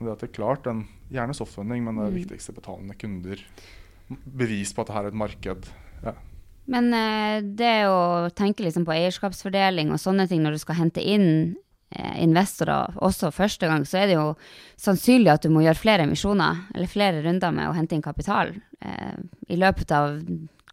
Det 0.00 0.08
at 0.14 0.18
det 0.20 0.30
er 0.30 0.32
klart, 0.38 0.66
en, 0.66 0.86
gjerne 1.12 1.34
softfunding, 1.36 1.84
men 1.84 1.96
det 1.96 2.06
er 2.06 2.10
Mm. 2.16 2.24
viktigste 2.24 2.54
betalende 2.54 2.96
kunder. 2.96 3.36
Bevis 4.26 4.72
på 4.72 4.80
at 4.80 4.86
det 4.86 4.94
her 4.96 5.04
er 5.04 5.08
et 5.08 5.14
marked. 5.14 5.68
Ja. 6.02 6.12
Men 6.66 6.94
eh, 6.94 7.40
det 7.42 7.84
å 7.84 8.30
tenke 8.32 8.64
liksom 8.64 8.86
på 8.86 8.94
eierskapsfordeling 8.94 9.90
og 9.90 9.98
sånne 9.98 10.26
ting 10.28 10.40
når 10.42 10.52
du 10.52 10.58
skal 10.58 10.76
hente 10.76 11.02
inn 11.04 11.56
eh, 11.56 11.60
investorer 11.90 12.94
også 13.02 13.32
første 13.34 13.66
gang, 13.66 13.82
så 13.86 13.98
er 13.98 14.10
det 14.10 14.14
jo 14.14 14.28
sannsynlig 14.78 15.32
at 15.32 15.42
du 15.42 15.50
må 15.50 15.64
gjøre 15.64 15.80
flere 15.80 16.06
emisjoner, 16.06 16.64
eller 16.74 16.90
flere 16.90 17.22
runder 17.24 17.54
med 17.54 17.66
å 17.66 17.74
hente 17.74 17.96
inn 17.96 18.04
kapital 18.04 18.52
eh, 18.54 19.16
i 19.50 19.58
løpet 19.58 19.94
av 19.96 20.20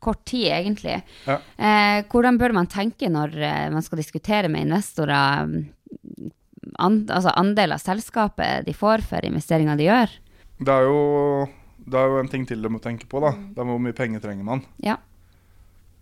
kort 0.04 0.22
tid, 0.30 0.52
egentlig. 0.54 1.00
Ja. 1.26 1.40
Eh, 1.58 2.04
hvordan 2.12 2.38
bør 2.38 2.54
man 2.60 2.70
tenke 2.70 3.10
når 3.10 3.34
eh, 3.42 3.68
man 3.74 3.86
skal 3.86 4.02
diskutere 4.02 4.52
med 4.52 4.68
investorer 4.68 5.50
mm, 5.50 5.64
an, 6.78 7.00
altså 7.10 7.34
andel 7.34 7.74
av 7.74 7.82
selskapet 7.82 8.68
de 8.68 8.76
får 8.78 9.06
for 9.10 9.26
investeringer 9.26 9.80
de 9.80 9.90
gjør? 9.90 10.14
Det, 10.58 10.74
er 10.74 10.86
jo, 10.86 11.02
det 11.82 11.98
er 11.98 12.14
jo 12.14 12.20
en 12.22 12.30
ting 12.30 12.46
til 12.50 12.62
du 12.62 12.70
må 12.74 12.82
tenke 12.84 13.10
på. 13.10 13.22
da. 13.26 13.34
Det 13.34 13.64
er 13.64 13.72
hvor 13.72 13.82
mye 13.82 13.98
penger 13.98 14.22
trenger 14.22 14.46
man. 14.46 14.62
Ja. 14.86 15.00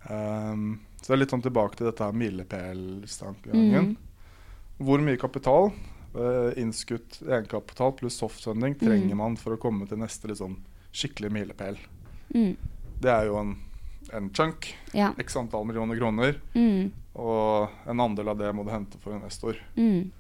Um, 0.10 0.82
så 0.99 1.12
det 1.12 1.15
er 1.15 1.23
litt 1.23 1.34
sånn 1.34 1.45
tilbake 1.45 1.80
til 1.80 1.88
dette 1.88 2.04
her 2.04 2.19
milepælstankegangen. 2.19 3.93
Mm. 3.95 4.05
Hvor 4.78 5.00
mye 5.00 5.18
kapital, 5.18 5.72
eh, 6.16 6.54
innskutt 6.62 7.22
egenkapital 7.24 7.94
pluss 8.00 8.18
softfunding, 8.20 8.76
trenger 8.80 9.14
Mm. 9.16 9.18
man 9.18 9.36
for 9.38 9.56
å 9.56 9.60
komme 9.60 9.88
til 9.88 9.98
neste 9.98 10.28
liksom, 10.28 10.58
skikkelig 10.94 11.32
milepæl? 11.32 11.78
Mm. 12.34 12.56
Det 13.02 13.12
er 13.12 13.26
jo 13.28 13.38
en, 13.38 13.56
en 14.14 14.30
chunk, 14.32 14.74
Ja. 14.94 15.14
x 15.18 15.36
antall 15.36 15.66
millioner 15.66 15.96
kroner, 15.98 16.36
Mm. 16.56 16.92
og 17.16 17.70
en 17.88 18.00
andel 18.00 18.30
av 18.30 18.38
det 18.38 18.54
må 18.56 18.64
du 18.66 18.72
hente 18.72 18.98
for 19.00 19.14
investor. 19.14 19.56
Mm. 19.78 20.12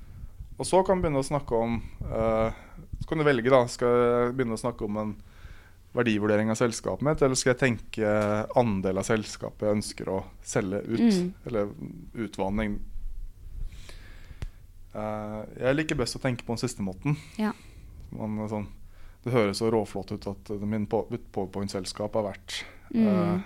Og 0.57 0.65
så 0.65 0.85
kan 0.85 1.01
du 1.01 1.07
begynne 1.07 1.19
å 1.19 1.27
snakke 1.27 1.51
om 1.51 1.81
uh, 2.09 2.51
Så 3.01 3.07
kan 3.09 3.17
du 3.17 3.23
velge, 3.25 3.49
da. 3.49 3.65
Skal 3.67 3.87
jeg 3.87 4.33
begynne 4.37 4.55
å 4.55 4.57
snakke 4.57 4.85
om 4.85 4.97
en 4.97 5.15
verdivurdering 5.93 6.49
av 6.49 6.55
selskapet 6.55 7.01
mitt, 7.03 7.21
eller 7.21 7.35
skal 7.35 7.53
jeg 7.53 7.59
tenke 7.59 8.47
andel 8.55 8.97
av 8.97 9.03
selskapet 9.03 9.59
jeg 9.67 9.75
ønsker 9.75 10.07
å 10.07 10.23
selge 10.41 10.79
ut? 10.87 10.99
Mm. 11.01 11.33
Eller 11.45 11.69
utvanning. 12.15 12.79
Eh, 14.95 15.41
jeg 15.59 15.75
liker 15.75 15.97
best 15.99 16.15
å 16.15 16.21
tenke 16.23 16.45
på 16.47 16.53
den 16.55 16.61
siste 16.63 16.83
måten. 16.85 17.17
Ja. 17.41 17.51
Man, 18.15 18.37
er 18.39 18.47
sånn, 18.51 18.67
det 19.25 19.33
høres 19.33 19.59
så 19.59 19.67
råflott 19.73 20.13
ut 20.15 20.27
at 20.31 20.49
min 20.61 20.85
på- 20.87 21.07
PowerPoint-selskap 21.33 22.13
har 22.15 22.23
vært 22.31 22.63
Mm. 22.93 23.07
eh, 23.07 23.41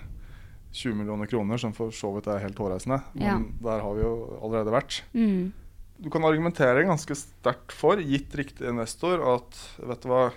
20 0.72 0.94
millioner 0.94 1.26
kroner, 1.26 1.58
som 1.58 1.72
for 1.72 1.90
så 1.90 2.12
vidt 2.14 2.28
er 2.28 2.38
helt 2.38 2.54
hårreisende. 2.56 3.02
Men 3.14 3.24
Ja. 3.26 3.38
der 3.72 3.80
har 3.82 3.94
vi 3.94 4.02
jo 4.02 4.38
allerede 4.42 4.70
vært. 4.70 5.00
Mm. 5.14 5.52
Du 6.00 6.08
kan 6.10 6.22
argumentere 6.22 6.84
ganske 6.86 7.14
sterkt 7.16 7.72
for, 7.72 7.96
gitt 7.96 8.30
riktig 8.32 8.68
investor, 8.68 9.20
at 9.34 9.58
vet 9.84 10.00
du 10.02 10.08
hva, 10.08 10.32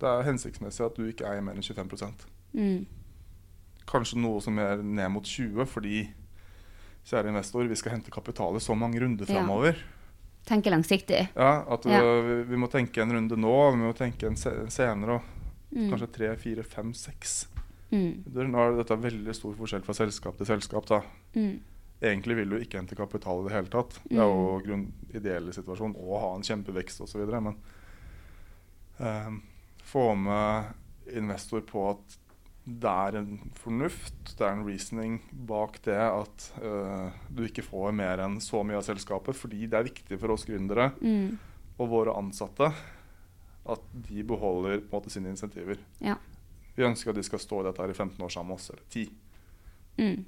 det 0.00 0.06
er 0.08 0.22
hensiktsmessig 0.32 0.84
at 0.84 0.94
du 0.96 1.06
ikke 1.12 1.24
eier 1.26 1.40
mer 1.42 1.54
enn 1.54 1.62
25 1.62 2.26
Mm. 2.54 2.86
Kanskje 3.86 4.16
noe 4.20 4.40
som 4.40 4.58
er 4.58 4.76
ned 4.82 5.10
mot 5.10 5.22
20 5.24 5.64
fordi 5.66 6.08
kjære 7.06 7.28
investor, 7.28 7.66
vi 7.68 7.74
skal 7.74 7.92
hente 7.92 8.10
kapital 8.10 8.54
i 8.56 8.58
så 8.58 8.74
mange 8.76 8.98
runder 9.00 9.26
Ja. 9.28 9.42
Tenke 10.48 10.70
langsiktig. 10.72 11.26
Ja, 11.36 11.50
at 11.68 11.84
Ja. 11.86 12.00
vi, 12.24 12.42
vi 12.48 12.56
må 12.56 12.70
tenke 12.72 13.02
en 13.04 13.12
runde 13.12 13.36
nå, 13.36 13.54
vi 13.74 13.82
må 13.82 13.92
tenke 13.96 14.26
en 14.30 14.36
se 14.40 14.50
senere. 14.72 15.18
òg. 15.18 15.34
Mm. 15.76 15.88
Kanskje 15.92 16.06
tre, 16.14 16.30
fire, 16.40 16.62
fem, 16.64 16.94
seks. 16.96 17.42
Mm. 17.92 18.24
Nå 18.32 18.62
er 18.62 18.76
dette 18.78 18.96
veldig 19.00 19.34
stor 19.36 19.52
forskjell 19.58 19.84
fra 19.84 19.94
selskap 19.96 20.38
til 20.40 20.48
selskap. 20.48 20.86
da. 20.88 21.02
Mm. 21.36 21.58
Egentlig 22.00 22.36
vil 22.38 22.48
du 22.54 22.56
ikke 22.62 22.78
hente 22.78 22.96
kapital 22.96 23.40
i 23.42 23.48
det 23.48 23.52
hele 23.56 23.68
tatt. 23.72 23.98
Det 24.08 24.16
er 24.16 24.28
jo 24.30 24.60
grunn 24.64 24.86
ideelle 25.12 25.52
situasjon 25.52 25.96
å 25.98 26.20
ha 26.22 26.34
en 26.36 26.46
kjempevekst 26.46 27.00
osv. 27.04 27.24
Men 27.26 27.56
um, 28.98 29.42
få 29.84 30.14
med 30.14 30.64
investor 31.18 31.60
på 31.66 31.90
at 31.90 32.18
det 32.68 32.90
er 32.90 33.16
en 33.16 33.38
fornuft, 33.56 34.34
det 34.36 34.44
er 34.44 34.52
en 34.52 34.64
reasoning 34.66 35.14
bak 35.48 35.78
det 35.86 35.96
at 35.96 36.48
uh, 36.60 37.08
du 37.32 37.44
ikke 37.46 37.64
får 37.64 37.94
mer 37.96 38.20
enn 38.20 38.36
så 38.44 38.60
mye 38.66 38.76
av 38.76 38.84
selskapet, 38.84 39.36
fordi 39.38 39.64
det 39.66 39.78
er 39.78 39.86
viktig 39.88 40.18
for 40.20 40.34
oss 40.34 40.44
gründere 40.44 40.90
Mm. 41.00 41.38
og 41.78 41.88
våre 41.88 42.16
ansatte 42.18 42.68
at 43.68 43.80
de 43.92 44.22
beholder 44.24 44.82
på 44.82 44.92
en 44.92 45.00
måte 45.00 45.12
sine 45.12 45.32
insentiver. 45.32 45.80
Ja. 46.04 46.16
Vi 46.76 46.84
ønsker 46.84 47.10
at 47.10 47.16
de 47.16 47.24
skal 47.26 47.40
stå 47.42 47.62
i 47.62 47.68
dette 47.68 47.82
her 47.82 47.90
i 47.90 47.96
15 47.96 48.20
år 48.24 48.32
sammen 48.32 48.52
med 48.52 48.60
oss, 48.60 48.70
eller 48.70 48.84
10. 48.90 49.08
Mm. 49.98 50.24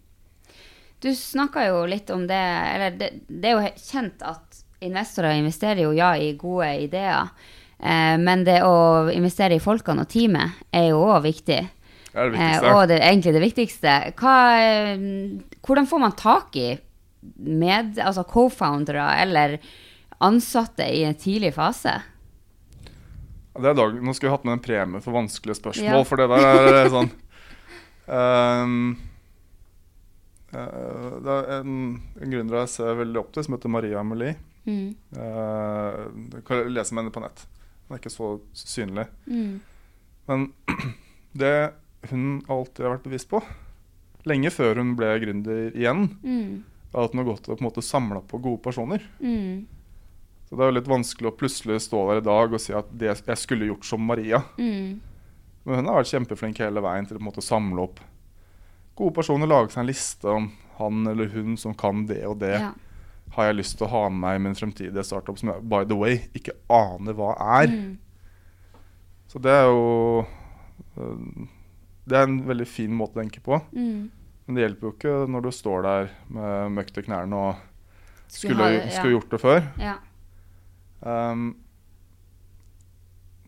Du 1.00 1.14
snakka 1.16 1.62
jo 1.68 1.84
litt 1.88 2.10
om 2.10 2.26
det 2.28 2.36
Eller 2.74 2.96
det, 2.98 3.06
det 3.28 3.48
er 3.48 3.54
jo 3.54 3.70
kjent 3.78 4.20
at 4.26 4.58
investorer 4.84 5.38
investerer 5.38 5.84
jo 5.84 5.92
ja 5.96 6.10
i 6.16 6.34
gode 6.36 6.68
ideer. 6.88 7.30
Eh, 7.78 8.16
men 8.20 8.44
det 8.44 8.58
å 8.66 9.08
investere 9.12 9.56
i 9.56 9.62
folkene 9.62 10.04
og 10.04 10.10
teamet 10.12 10.58
er 10.72 10.90
jo 10.90 11.04
òg 11.06 11.22
viktig. 11.28 11.60
Det 12.10 12.18
er 12.18 12.30
det 12.30 12.38
Eh, 12.38 12.40
viktigste. 12.40 12.70
og 12.74 12.88
det 12.90 12.96
er 13.00 13.08
egentlig 13.10 13.32
det 13.36 13.42
viktigste. 13.44 13.96
Hva, 14.18 14.36
eh, 14.58 14.98
hvordan 15.62 15.86
får 15.86 16.00
man 16.00 16.12
tak 16.18 16.56
i 16.56 16.78
med, 17.38 17.98
altså 17.98 18.24
co-foundere 18.24 19.04
eller 19.22 19.58
ansatte 20.20 20.86
i 20.88 21.04
en 21.04 21.14
tidlig 21.14 21.52
fase? 21.54 22.00
Det 23.60 23.66
er 23.68 23.74
dag, 23.74 23.94
nå 24.00 24.14
skulle 24.14 24.30
vi 24.30 24.36
hatt 24.36 24.44
med 24.44 24.52
en 24.56 24.64
premie 24.64 25.00
for 25.04 25.12
vanskelige 25.12 25.58
spørsmål, 25.58 26.00
Ja. 26.00 26.04
for 26.04 26.16
det 26.16 26.28
der 26.30 26.84
er 26.84 26.88
sånn 26.88 27.10
um, 28.08 28.96
uh, 30.54 31.20
Det 31.20 31.34
er 31.34 31.60
en, 31.60 31.74
en 32.20 32.30
gründer 32.32 32.62
jeg 32.62 32.68
ser 32.74 32.94
veldig 33.00 33.20
opp 33.20 33.32
til, 33.34 33.44
som 33.44 33.54
heter 33.56 33.68
Maria 33.72 34.00
Amelie. 34.00 34.36
Mm. 34.66 34.94
Uh, 35.16 36.08
du 36.30 36.40
kan 36.46 36.66
lese 36.72 36.92
om 36.94 36.98
henne 37.02 37.12
på 37.14 37.22
nett. 37.24 37.44
Hun 37.88 37.96
er 37.96 38.00
ikke 38.02 38.12
så 38.14 38.30
synlig. 38.54 39.06
Mm. 39.26 39.60
Men 40.30 40.52
det 41.42 41.54
hun 42.08 42.40
alltid 42.48 42.84
har 42.86 42.94
vært 42.96 43.04
bevisst 43.08 43.28
på, 43.30 43.42
lenge 44.28 44.50
før 44.52 44.80
hun 44.80 44.94
ble 44.96 45.12
gründer 45.22 45.70
igjen, 45.76 46.06
Mm. 46.24 46.62
at 46.94 47.12
hun 47.12 47.20
har 47.22 47.28
gått 47.34 47.48
og 47.48 47.58
på 47.58 47.62
en 47.64 47.68
måte 47.68 47.84
samla 47.84 48.20
på 48.26 48.40
gode 48.40 48.62
personer. 48.62 49.02
Mm. 49.20 49.66
Så 50.48 50.56
det 50.56 50.64
er 50.64 50.70
jo 50.72 50.78
litt 50.80 50.88
vanskelig 50.90 51.28
å 51.30 51.36
plutselig 51.38 51.80
stå 51.84 52.00
der 52.08 52.18
i 52.18 52.26
dag 52.26 52.52
og 52.52 52.60
si 52.60 52.72
at 52.74 52.88
det 52.98 53.12
jeg 53.26 53.38
skulle 53.38 53.68
gjort 53.68 53.84
som 53.86 54.00
Maria. 54.02 54.42
Mm. 54.58 55.00
Men 55.64 55.76
hun 55.76 55.86
har 55.86 56.00
vært 56.00 56.10
kjempeflink 56.10 56.58
hele 56.58 56.82
veien 56.82 57.06
til 57.06 57.20
å 57.20 57.42
samle 57.44 57.84
opp 57.84 58.00
gode 58.96 59.14
personer. 59.14 59.46
Lage 59.46 59.70
seg 59.70 59.84
en 59.84 59.86
liste 59.92 60.26
om 60.26 60.50
han 60.80 61.06
eller 61.06 61.28
hun 61.28 61.56
som 61.56 61.74
kan 61.74 62.06
det 62.08 62.24
og 62.26 62.40
det. 62.40 62.56
Ja. 62.58 62.72
Har 63.36 63.44
jeg 63.46 63.60
lyst 63.60 63.76
til 63.78 63.86
å 63.86 63.90
ha 63.92 64.08
med 64.08 64.20
meg 64.24 64.40
i 64.40 64.42
min 64.48 64.56
fremtidige 64.58 65.04
startup, 65.06 65.38
som 65.38 65.52
jeg 65.52 65.62
by 65.70 65.84
the 65.86 65.94
way 65.94 66.18
ikke 66.34 66.56
aner 66.68 67.14
hva 67.14 67.36
er. 67.60 67.70
Mm. 67.70 67.98
Så 69.30 69.38
det 69.38 69.52
er 69.54 69.68
jo 69.70 70.24
øh, 70.98 71.46
Det 72.08 72.18
er 72.18 72.28
en 72.28 72.40
veldig 72.48 72.66
fin 72.68 72.92
måte 72.96 73.18
å 73.18 73.22
tenke 73.22 73.42
på. 73.44 73.58
Mm. 73.74 74.10
Men 74.46 74.56
det 74.56 74.64
hjelper 74.64 74.88
jo 74.88 74.92
ikke 74.96 75.16
når 75.30 75.46
du 75.46 75.50
står 75.54 75.84
der 75.86 76.12
med 76.32 76.76
møkk 76.78 76.94
til 76.94 77.06
knærne 77.06 77.42
og 77.48 77.66
Skulle 78.30 78.54
skulle, 78.54 78.66
det, 78.70 78.78
ja. 78.78 78.90
skulle 78.94 79.14
gjort 79.16 79.32
det 79.32 79.40
før. 79.42 79.64
Ja. 79.82 79.96
Um, 81.00 81.48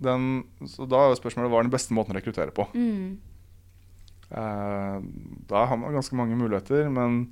den, 0.03 0.25
så 0.67 0.87
da 0.91 1.05
er 1.07 1.19
spørsmålet 1.19 1.53
hva 1.53 1.61
er 1.61 1.69
den 1.69 1.75
beste 1.75 1.95
måten 1.95 2.15
å 2.15 2.19
rekruttere 2.19 2.55
på. 2.55 2.67
Mm. 2.75 3.21
Uh, 4.33 4.99
da 5.51 5.65
har 5.71 5.79
man 5.79 5.95
ganske 5.95 6.19
mange 6.19 6.39
muligheter, 6.39 6.89
men 6.91 7.25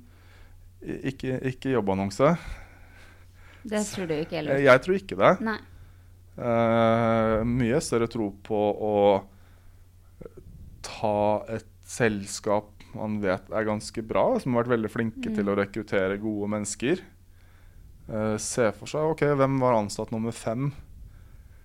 ikke, 0.81 1.41
ikke 1.51 1.75
jobbannonse. 1.75 2.31
Det 3.61 3.83
tror 3.91 4.07
du 4.09 4.15
ikke 4.17 4.39
er 4.39 4.49
Eh. 4.55 4.63
Jeg 4.65 4.81
tror 4.81 4.97
ikke 4.97 5.17
det. 5.19 5.59
Eh, 6.41 7.43
mye 7.45 7.81
større 7.83 8.07
tro 8.09 8.31
på 8.41 8.57
å 8.57 8.95
ta 10.81 11.43
et 11.49 11.65
selskap 11.85 12.65
man 12.95 13.21
vet 13.23 13.49
er 13.55 13.63
ganske 13.67 14.01
bra, 14.03 14.37
som 14.39 14.53
har 14.53 14.63
vært 14.65 14.73
veldig 14.75 14.89
flinke 14.91 15.29
Mm. 15.29 15.35
til 15.35 15.45
å 15.45 15.55
rekruttere 15.55 16.19
gode 16.19 16.49
mennesker. 16.51 16.99
Uh, 18.11 18.35
se 18.37 18.71
for 18.75 18.85
seg 18.91 19.01
ok, 19.13 19.21
hvem 19.39 19.59
var 19.61 19.77
ansatt 19.77 20.11
nummer 20.11 20.31
fem, 20.35 20.73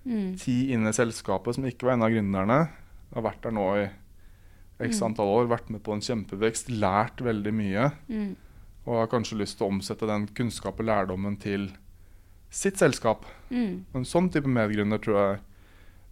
Mm. 0.05 0.37
ti 0.39 0.71
inne 0.71 0.87
i 0.87 0.93
selskapet, 0.95 1.55
som 1.55 1.65
ikke 1.65 1.83
var 1.83 1.93
en 1.93 2.03
av 2.03 2.11
gründerne. 2.11 2.69
Har 3.13 3.21
vært 3.23 3.41
der 3.41 3.51
nå 3.51 3.65
i 3.83 3.89
x 4.79 5.01
Mm. 5.01 5.07
antall 5.09 5.27
år, 5.27 5.47
vært 5.49 5.69
med 5.69 5.83
på 5.83 5.91
en 5.93 5.99
kjempevekst, 5.99 6.69
lært 6.69 7.17
veldig 7.17 7.53
mye. 7.53 7.91
Mm. 8.09 8.35
Og 8.85 8.93
har 8.95 9.07
kanskje 9.07 9.37
lyst 9.39 9.57
til 9.57 9.67
å 9.67 9.71
omsette 9.73 10.07
den 10.07 10.27
kunnskap 10.27 10.79
og 10.79 10.85
lærdommen 10.85 11.37
til 11.37 11.71
sitt 12.49 12.75
selskap. 12.77 13.25
Mm. 13.51 13.83
En 13.93 14.03
sånn 14.05 14.31
type 14.31 14.45
medgründer 14.47 14.99
tror 14.99 15.15
jeg 15.35 15.39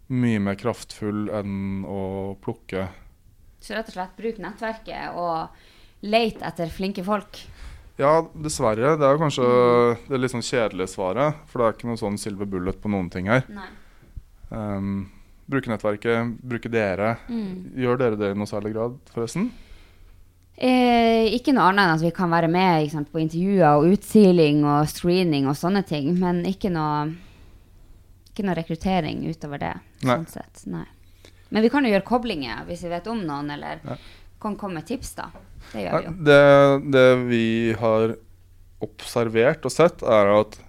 mye 0.08 0.38
mer 0.38 0.54
kraftfull 0.54 1.28
enn 1.34 1.84
å 1.88 2.36
plukke 2.42 2.88
Så 3.60 3.74
rett 3.74 3.88
og 3.90 3.96
slett 3.96 4.16
bruk 4.16 4.36
nettverket 4.38 5.16
og 5.18 5.48
lete 6.06 6.44
etter 6.46 6.70
flinke 6.70 7.02
folk. 7.02 7.40
Ja, 7.98 8.20
dessverre. 8.36 8.92
Det 9.00 9.06
er 9.08 9.18
kanskje 9.18 9.42
Mm. 9.48 10.08
det 10.08 10.20
litt 10.20 10.30
sånn 10.30 10.44
kjedelige 10.44 10.88
svaret. 10.92 11.34
For 11.48 11.58
det 11.58 11.66
er 11.66 11.72
ikke 11.78 11.88
noe 11.88 11.96
sånn 11.98 12.18
silver 12.20 12.46
bullet 12.46 12.78
på 12.80 12.90
noen 12.92 13.10
ting 13.10 13.26
her. 13.26 13.42
Um, 14.52 15.08
bruke 15.48 15.66
nettverket, 15.72 16.36
bruke 16.46 16.70
dere. 16.70 17.16
Mm. 17.28 17.72
Gjør 17.74 17.98
dere 17.98 18.16
det 18.20 18.30
i 18.30 18.38
noe 18.38 18.46
særlig 18.46 18.74
grad, 18.76 18.98
forresten? 19.14 19.50
Eh, 20.56 21.26
ikke 21.36 21.52
noe 21.52 21.66
annet 21.68 21.84
enn 21.84 21.94
at 21.96 22.04
vi 22.04 22.10
kan 22.16 22.30
være 22.32 22.48
med 22.48 22.90
sant, 22.92 23.10
på 23.12 23.20
intervjuer 23.20 23.76
og 23.76 23.90
utsiling 23.92 24.62
og 24.64 24.86
screening 24.88 25.48
og 25.50 25.56
sånne 25.58 25.82
ting, 25.86 26.14
men 26.18 26.44
ikke 26.48 26.70
noe, 26.72 27.10
ikke 28.36 28.44
noe 28.46 28.58
rekruttering 28.60 29.24
utover 29.32 29.58
det. 29.64 29.72
Nei. 30.04 30.18
Sånn 30.20 30.28
sett. 30.36 30.62
Nei. 30.70 30.84
Men 31.50 31.62
vi 31.64 31.70
kan 31.72 31.84
jo 31.86 31.90
gjøre 31.94 32.04
koblinger 32.06 32.62
hvis 32.68 32.84
vi 32.84 32.92
vet 32.92 33.06
om 33.08 33.24
noen, 33.26 33.50
eller 33.54 33.80
Ja. 33.86 33.96
kan 34.42 34.56
komme 34.60 34.74
med 34.82 34.86
tips, 34.86 35.14
da. 35.16 35.30
Det 35.72 35.86
gjør 35.86 35.98
vi 35.98 36.04
jo. 36.06 36.14
Det, 36.28 36.92
det 36.92 37.06
vi 37.30 37.44
har 37.80 38.16
observert 38.84 39.64
og 39.64 39.72
sett, 39.72 40.02
er 40.04 40.34
at 40.40 40.60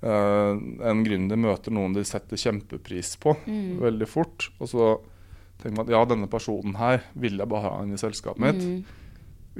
Uh, 0.00 0.56
en 0.88 1.02
gründer 1.04 1.36
møter 1.36 1.74
noen 1.76 1.92
de 1.92 2.00
setter 2.08 2.38
kjempepris 2.40 3.18
på 3.20 3.34
Mm. 3.44 3.80
veldig 3.82 4.06
fort. 4.08 4.46
Og 4.58 4.66
så 4.72 4.86
tenker 5.60 5.76
man 5.76 5.84
at 5.84 5.92
ja, 5.92 6.00
denne 6.06 6.26
personen 6.26 6.74
her 6.78 7.02
vil 7.14 7.36
jeg 7.36 7.46
bare 7.46 7.60
ha 7.68 7.82
inn 7.82 7.92
i 7.92 7.98
selskapet 8.00 8.38
mitt. 8.40 8.62
Mm. 8.64 8.84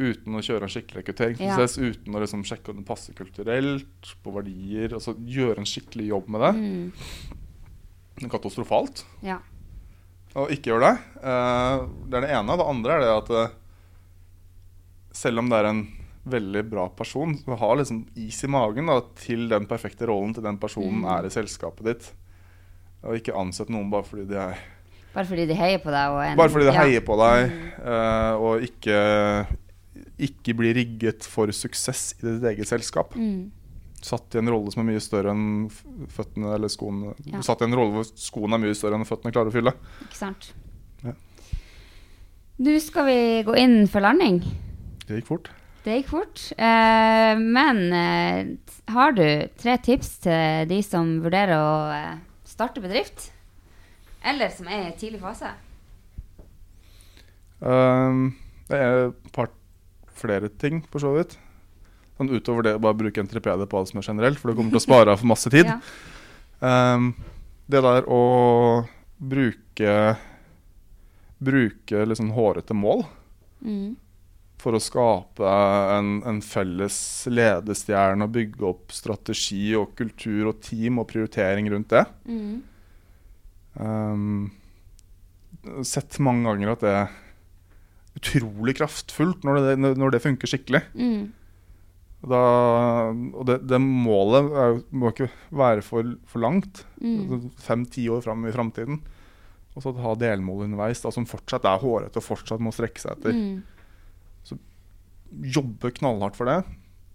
Uten 0.01 0.39
å 0.39 0.41
kjøre 0.41 0.65
en 0.65 0.73
skikkelig 0.73 1.03
rekrutteringsprosess, 1.03 1.75
uten 1.83 2.15
å 2.17 2.21
liksom 2.23 2.43
sjekke 2.49 2.73
om 2.73 2.79
det 2.81 2.87
passer 2.89 3.13
kulturelt, 3.19 4.15
på 4.25 4.33
verdier. 4.33 4.95
Altså 4.97 5.13
gjøre 5.21 5.61
en 5.61 5.69
skikkelig 5.69 6.07
jobb 6.15 6.31
med 6.33 6.41
det. 6.47 6.53
Mm. 6.57 8.29
Katastrofalt 8.33 9.05
Ja. 9.25 9.39
Og 10.39 10.53
ikke 10.55 10.71
gjøre 10.71 10.89
det. 10.93 10.99
Eh, 11.27 11.87
det 12.09 12.19
er 12.21 12.25
det 12.27 12.35
ene. 12.37 12.57
Det 12.61 12.67
andre 12.71 12.95
er 12.97 13.01
det 13.03 13.15
at 13.17 13.31
eh, 13.35 13.55
selv 15.21 15.43
om 15.43 15.49
det 15.51 15.59
er 15.59 15.69
en 15.73 15.81
veldig 16.31 16.63
bra 16.71 16.85
person, 16.95 17.33
så 17.41 17.57
har 17.59 17.81
liksom 17.81 18.05
is 18.21 18.39
i 18.47 18.51
magen 18.53 18.87
da, 18.93 19.01
til 19.19 19.49
den 19.51 19.67
perfekte 19.67 20.07
rollen 20.07 20.35
til 20.37 20.45
den 20.47 20.59
personen 20.63 21.01
Mm. 21.03 21.09
er 21.19 21.27
i 21.27 21.33
selskapet 21.35 21.85
ditt. 21.89 22.11
Og 23.03 23.17
ikke 23.19 23.35
ansett 23.35 23.73
noen 23.73 23.91
bare 23.91 24.05
fordi 24.07 24.29
de 24.29 24.37
er 24.39 24.61
Bare 25.15 25.27
fordi 25.27 25.47
de 25.51 25.55
heier 25.59 25.81
på 25.83 25.91
deg. 25.91 26.13
En, 26.31 26.37
Bare 26.39 26.53
fordi 26.53 26.69
de 26.69 26.75
ja. 26.77 26.83
heier 26.85 27.01
på 27.03 27.17
deg, 27.19 27.51
eh, 27.83 28.33
og 28.39 28.63
ikke, 28.63 28.99
ikke 30.27 30.55
bli 30.59 30.75
rigget 30.77 31.27
for 31.29 31.53
suksess 31.55 32.15
i 32.21 32.27
ditt 32.27 32.47
eget 32.53 32.71
selskap. 32.71 33.17
Mm. 33.17 33.51
Satt 34.01 34.35
i 34.35 34.41
en 34.41 34.49
rolle 34.49 34.73
som 34.73 34.83
er 34.83 34.95
mye 34.95 35.03
større 35.05 35.35
enn 35.35 35.69
føttene 36.13 36.55
eller 36.57 36.73
skoene. 36.73 37.15
Ja. 37.29 37.43
Satt 37.45 37.61
i 37.61 37.69
en 37.69 37.77
rolle 37.77 37.99
hvor 37.99 38.09
skoene 38.17 38.57
er 38.57 38.65
mye 38.65 38.77
større 38.79 38.97
enn 38.97 39.09
føttene 39.09 39.35
klarer 39.35 39.53
å 39.53 39.55
fylle. 39.55 39.75
Ikke 40.07 40.19
sant. 40.19 40.53
Ja. 41.05 41.13
Nå 42.61 42.77
skal 42.85 43.09
vi 43.09 43.21
gå 43.45 43.57
inn 43.61 43.83
for 43.93 44.05
landing. 44.05 44.41
Det 45.07 45.21
gikk 45.21 45.29
fort. 45.29 45.53
Det 45.85 46.01
gikk 46.01 46.11
fort. 46.13 46.43
Eh, 46.57 47.35
men 47.41 47.83
eh, 47.97 48.51
har 48.93 49.15
du 49.17 49.25
tre 49.61 49.77
tips 49.81 50.17
til 50.27 50.69
de 50.69 50.81
som 50.85 51.15
vurderer 51.25 51.57
å 51.57 51.71
eh, 51.95 52.19
starte 52.49 52.83
bedrift? 52.85 53.31
Eller 54.21 54.53
som 54.53 54.69
er 54.69 54.91
i 54.91 54.97
tidlig 55.01 55.23
fase? 55.23 55.55
Um, 57.61 58.31
det 58.69 58.77
er 58.77 59.07
et 59.09 59.33
par 59.37 59.49
flere 60.21 60.51
ting, 60.61 60.83
for 60.93 61.03
så 61.03 61.15
vidt. 61.17 61.35
Sånn 62.21 62.29
utover 62.35 62.67
det 62.67 62.75
å 62.77 62.83
bare 62.85 62.99
bruke 63.01 63.23
entrepede 63.23 63.65
på 63.67 63.79
alt 63.81 63.89
som 63.93 64.01
er 64.03 64.07
generelt, 64.11 64.39
for 64.41 64.51
det 64.53 64.59
kommer 64.61 64.75
til 64.75 64.81
å 64.83 64.85
spare 64.85 65.15
av 65.15 65.23
for 65.23 65.33
masse 65.33 65.53
tid. 65.53 65.71
Ja. 66.61 66.95
Um, 66.95 67.15
det 67.73 67.81
der 67.81 68.05
å 68.13 68.85
bruke 69.17 69.93
Bruke 71.41 72.03
liksom 72.05 72.35
hårete 72.37 72.77
mål 72.77 73.07
Mm. 73.65 73.95
for 74.61 74.77
å 74.77 74.81
skape 74.81 75.49
en, 75.97 76.11
en 76.29 76.43
felles 76.45 76.97
ledestjerne 77.33 78.25
og 78.25 78.33
bygge 78.35 78.65
opp 78.69 78.93
strategi 78.93 79.75
og 79.77 79.95
kultur 79.97 80.51
og 80.51 80.61
team 80.65 81.01
og 81.01 81.09
prioritering 81.09 81.69
rundt 81.73 81.89
det. 81.93 82.05
Mm. 82.29 82.63
Um, 83.81 84.51
sett 85.85 86.19
mange 86.25 86.45
ganger 86.49 86.73
at 86.75 86.85
det 86.85 86.95
utrolig 88.21 88.77
kraftfullt 88.79 89.45
når 89.47 89.63
det, 89.65 89.77
når 89.99 90.15
det 90.15 90.23
funker 90.25 90.51
skikkelig. 90.51 90.83
Mm. 90.95 91.31
Da, 92.21 92.41
og 93.17 93.47
det, 93.49 93.63
det 93.65 93.79
målet 93.81 94.51
er, 94.63 94.81
må 94.93 95.13
ikke 95.13 95.31
være 95.57 95.85
for, 95.85 96.15
for 96.29 96.45
langt. 96.45 96.83
Mm. 97.01 97.49
Fem-ti 97.61 98.05
år 98.13 98.25
fram 98.27 98.45
i 98.45 98.53
framtiden. 98.53 99.01
Og 99.73 99.85
så 99.85 99.93
ha 100.03 100.17
delmål 100.19 100.67
underveis 100.67 101.01
da, 101.01 101.13
som 101.15 101.29
fortsatt 101.29 101.65
er 101.69 101.81
hårete 101.81 102.21
og 102.21 102.27
fortsatt 102.27 102.63
må 102.63 102.75
strekke 102.75 103.01
seg 103.01 103.17
etter. 103.17 103.37
Mm. 103.37 104.59
Jobbe 105.55 105.93
knallhardt 105.95 106.37
for 106.37 106.51
det. 106.51 106.59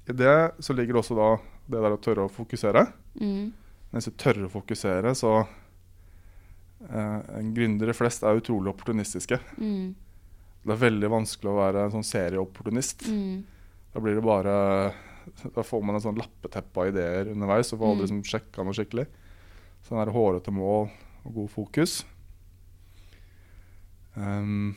I 0.10 0.16
det 0.16 0.38
så 0.64 0.74
ligger 0.74 1.02
også 1.02 1.18
da 1.18 1.30
det 1.66 1.82
der 1.82 1.96
å 1.98 2.02
tørre 2.02 2.26
å 2.26 2.32
fokusere. 2.32 2.86
Mm. 3.20 3.52
Mens 3.94 4.08
du 4.10 4.16
tørre 4.18 4.48
å 4.48 4.54
fokusere, 4.54 5.14
så 5.18 5.34
eh, 6.90 7.38
Gründere 7.56 7.96
flest 7.98 8.26
er 8.26 8.40
utrolig 8.40 8.72
opportunistiske. 8.74 9.40
Mm. 9.60 9.94
Det 10.66 10.74
er 10.74 10.82
veldig 10.82 11.10
vanskelig 11.14 11.52
å 11.52 11.60
være 11.60 11.84
en 11.86 11.94
sånn 11.94 12.08
serieopportunist. 12.08 13.06
Mm. 13.12 13.44
Da 13.94 14.02
blir 14.02 14.18
det 14.18 14.24
bare 14.26 14.56
Da 15.54 15.64
får 15.66 15.82
man 15.86 15.96
en 15.98 16.02
sånn 16.04 16.18
lappeteppe 16.20 16.82
av 16.84 16.90
ideer 16.92 17.32
underveis 17.32 17.72
og 17.74 17.80
får 17.80 17.92
aldri 17.92 18.06
Mm. 18.06 18.06
liksom 18.06 18.24
sjekka 18.30 18.64
noe 18.66 18.74
skikkelig. 18.78 19.06
Sånn 19.88 19.98
der 20.02 20.12
hårete 20.14 20.52
mål 20.54 20.90
og 21.26 21.34
god 21.34 21.50
fokus. 21.50 22.04
Um, 24.16 24.76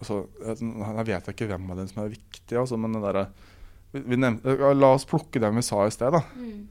altså, 0.00 0.22
jeg, 0.42 1.06
vet 1.06 1.28
ikke 1.30 1.46
hvem 1.50 1.68
av 1.70 1.76
dem 1.82 1.90
som 1.90 2.02
er 2.02 2.14
viktig, 2.16 2.56
altså, 2.58 2.78
men 2.80 2.96
det 2.96 3.04
derre 3.04 3.28
La 4.76 4.88
oss 4.92 5.06
plukke 5.08 5.40
dem 5.40 5.56
vi 5.56 5.62
sa 5.64 5.86
i 5.86 5.92
sted. 5.94 6.12
da. 6.12 6.20
Mm. 6.36 6.66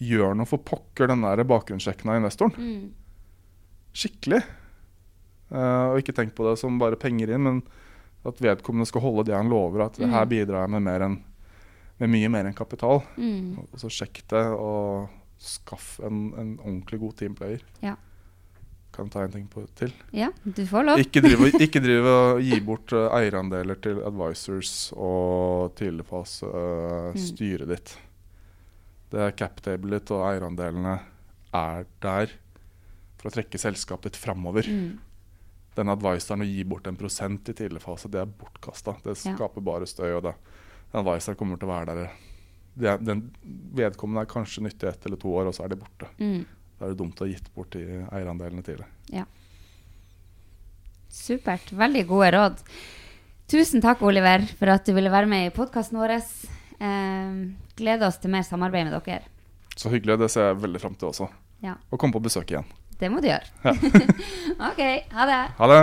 Gjør 0.00 0.36
noe 0.38 0.48
for 0.48 0.62
pokker 0.64 1.10
den 1.10 1.20
der 1.26 1.42
bakgrunnssjekken 1.44 2.08
av 2.08 2.20
investoren. 2.20 2.54
Mm. 2.56 2.92
Skikkelig. 3.92 4.38
Eh, 5.50 5.86
og 5.90 5.98
ikke 6.02 6.14
tenk 6.14 6.34
på 6.34 6.46
det 6.48 6.58
som 6.60 6.78
bare 6.78 6.96
penger 7.00 7.32
inn, 7.34 7.42
men 7.42 7.62
at 8.26 8.36
vedkommende 8.38 8.86
skal 8.86 9.00
holde 9.02 9.24
det 9.30 9.34
han 9.34 9.48
lover. 9.50 9.86
At 9.86 9.98
Mm. 9.98 10.10
her 10.10 10.26
bidrar 10.26 10.60
jeg 10.66 10.70
med, 10.70 10.82
mer 10.82 11.00
enn- 11.00 11.22
med 12.00 12.08
mye 12.10 12.28
mer 12.30 12.44
enn 12.46 12.54
kapital. 12.54 13.02
Mm. 13.16 13.58
Og 13.58 13.78
så 13.80 13.88
sjekk 13.90 14.22
det, 14.28 14.46
og 14.56 15.08
skaff 15.40 15.98
en, 16.04 16.32
en 16.36 16.58
ordentlig 16.58 17.00
god 17.00 17.16
teamplayer. 17.16 17.60
Ja. 17.82 17.96
Kan 18.92 19.06
jeg 19.06 19.12
ta 19.12 19.22
en 19.22 19.30
ting 19.32 19.46
på, 19.48 19.62
til. 19.78 19.92
Ja, 20.12 20.28
du 20.44 20.64
får 20.66 20.84
lov. 20.84 20.98
Ikke 20.98 21.22
drive, 21.22 21.50
ikke 21.60 21.80
drive 21.80 22.06
og 22.34 22.40
gi 22.42 22.58
bort 22.60 22.92
uh, 22.92 23.08
eierandeler 23.16 23.78
til 23.80 24.00
advisors 24.04 24.92
og 24.96 25.74
tidligfase 25.78 26.44
uh, 26.44 27.12
Mm. 27.14 27.16
styret 27.18 27.68
ditt. 27.68 27.96
Det 29.10 29.20
er 29.20 29.32
captablet 29.32 30.00
ditt 30.02 30.10
og 30.14 30.26
eierandelene 30.28 31.00
er 31.54 31.86
der 32.02 32.30
for 33.18 33.30
å 33.30 33.32
trekke 33.34 33.58
selskapet 33.58 34.12
ditt 34.12 34.16
framover. 34.20 34.62
Mm. 34.68 34.98
Den 35.80 35.88
advisoren 35.88 36.44
å 36.44 36.48
gi 36.48 36.64
bort 36.68 36.88
en 36.90 36.96
prosent 37.00 37.48
i 37.48 37.54
tidlig 37.56 37.80
fase, 37.80 38.10
det 38.12 38.20
er 38.20 38.26
bortkasta. 38.28 38.98
Det 39.02 39.14
Ja. 39.16 39.34
skaper 39.34 39.64
bare 39.64 39.86
støy. 39.88 40.10
og 40.18 40.22
det. 40.28 40.34
Den 40.92 41.00
advisoren 41.06 41.36
kommer 41.40 41.58
til 41.58 41.68
å 41.68 41.72
være 41.72 41.86
der. 41.94 42.10
Det 42.76 43.04
den 43.04 43.22
vedkommende 43.74 44.22
er 44.22 44.26
kanskje 44.30 44.62
nyttig 44.66 44.88
ett 44.88 45.06
eller 45.06 45.16
to 45.16 45.28
år, 45.32 45.46
og 45.48 45.54
så 45.54 45.64
er 45.64 45.68
de 45.72 45.76
borte. 45.76 46.08
Mm. 46.18 46.44
Da 46.78 46.86
er 46.86 46.88
det 46.90 46.98
dumt 46.98 47.16
å 47.20 47.26
ha 47.26 47.32
gitt 47.32 47.48
bort 47.54 47.70
de 47.70 48.06
eierandelene 48.12 48.62
tidlig. 48.62 48.86
Supert. 51.10 51.70
Veldig 51.74 52.06
gode 52.06 52.30
råd. 52.32 52.60
Tusen 53.50 53.82
takk, 53.82 54.02
Oliver, 54.06 54.44
for 54.58 54.70
at 54.70 54.84
du 54.86 54.92
ville 54.94 55.10
være 55.10 55.26
med 55.26 55.48
i 55.48 55.54
podkasten 55.54 55.98
vår. 55.98 56.12
Eh, 56.80 57.40
gleder 57.76 58.06
oss 58.06 58.18
til 58.22 58.30
mer 58.30 58.42
samarbeid 58.46 58.86
med 58.90 59.02
dere. 59.04 59.24
Så 59.76 59.90
hyggelig. 59.90 60.18
Det 60.18 60.30
ser 60.30 60.52
jeg 60.52 60.60
veldig 60.62 60.80
fram 60.80 60.94
til 60.94 61.08
også. 61.08 61.28
Ja. 61.62 61.74
Og 61.90 61.98
kom 61.98 62.12
på 62.12 62.22
besøk 62.22 62.46
igjen. 62.52 62.64
Det 63.00 63.08
må 63.10 63.20
du 63.24 63.30
gjøre. 63.30 63.44
Ja. 63.64 63.72
OK. 64.70 64.80
Ha 65.16 65.26
det. 65.30 65.42
Ha 65.58 65.70
det! 65.72 65.82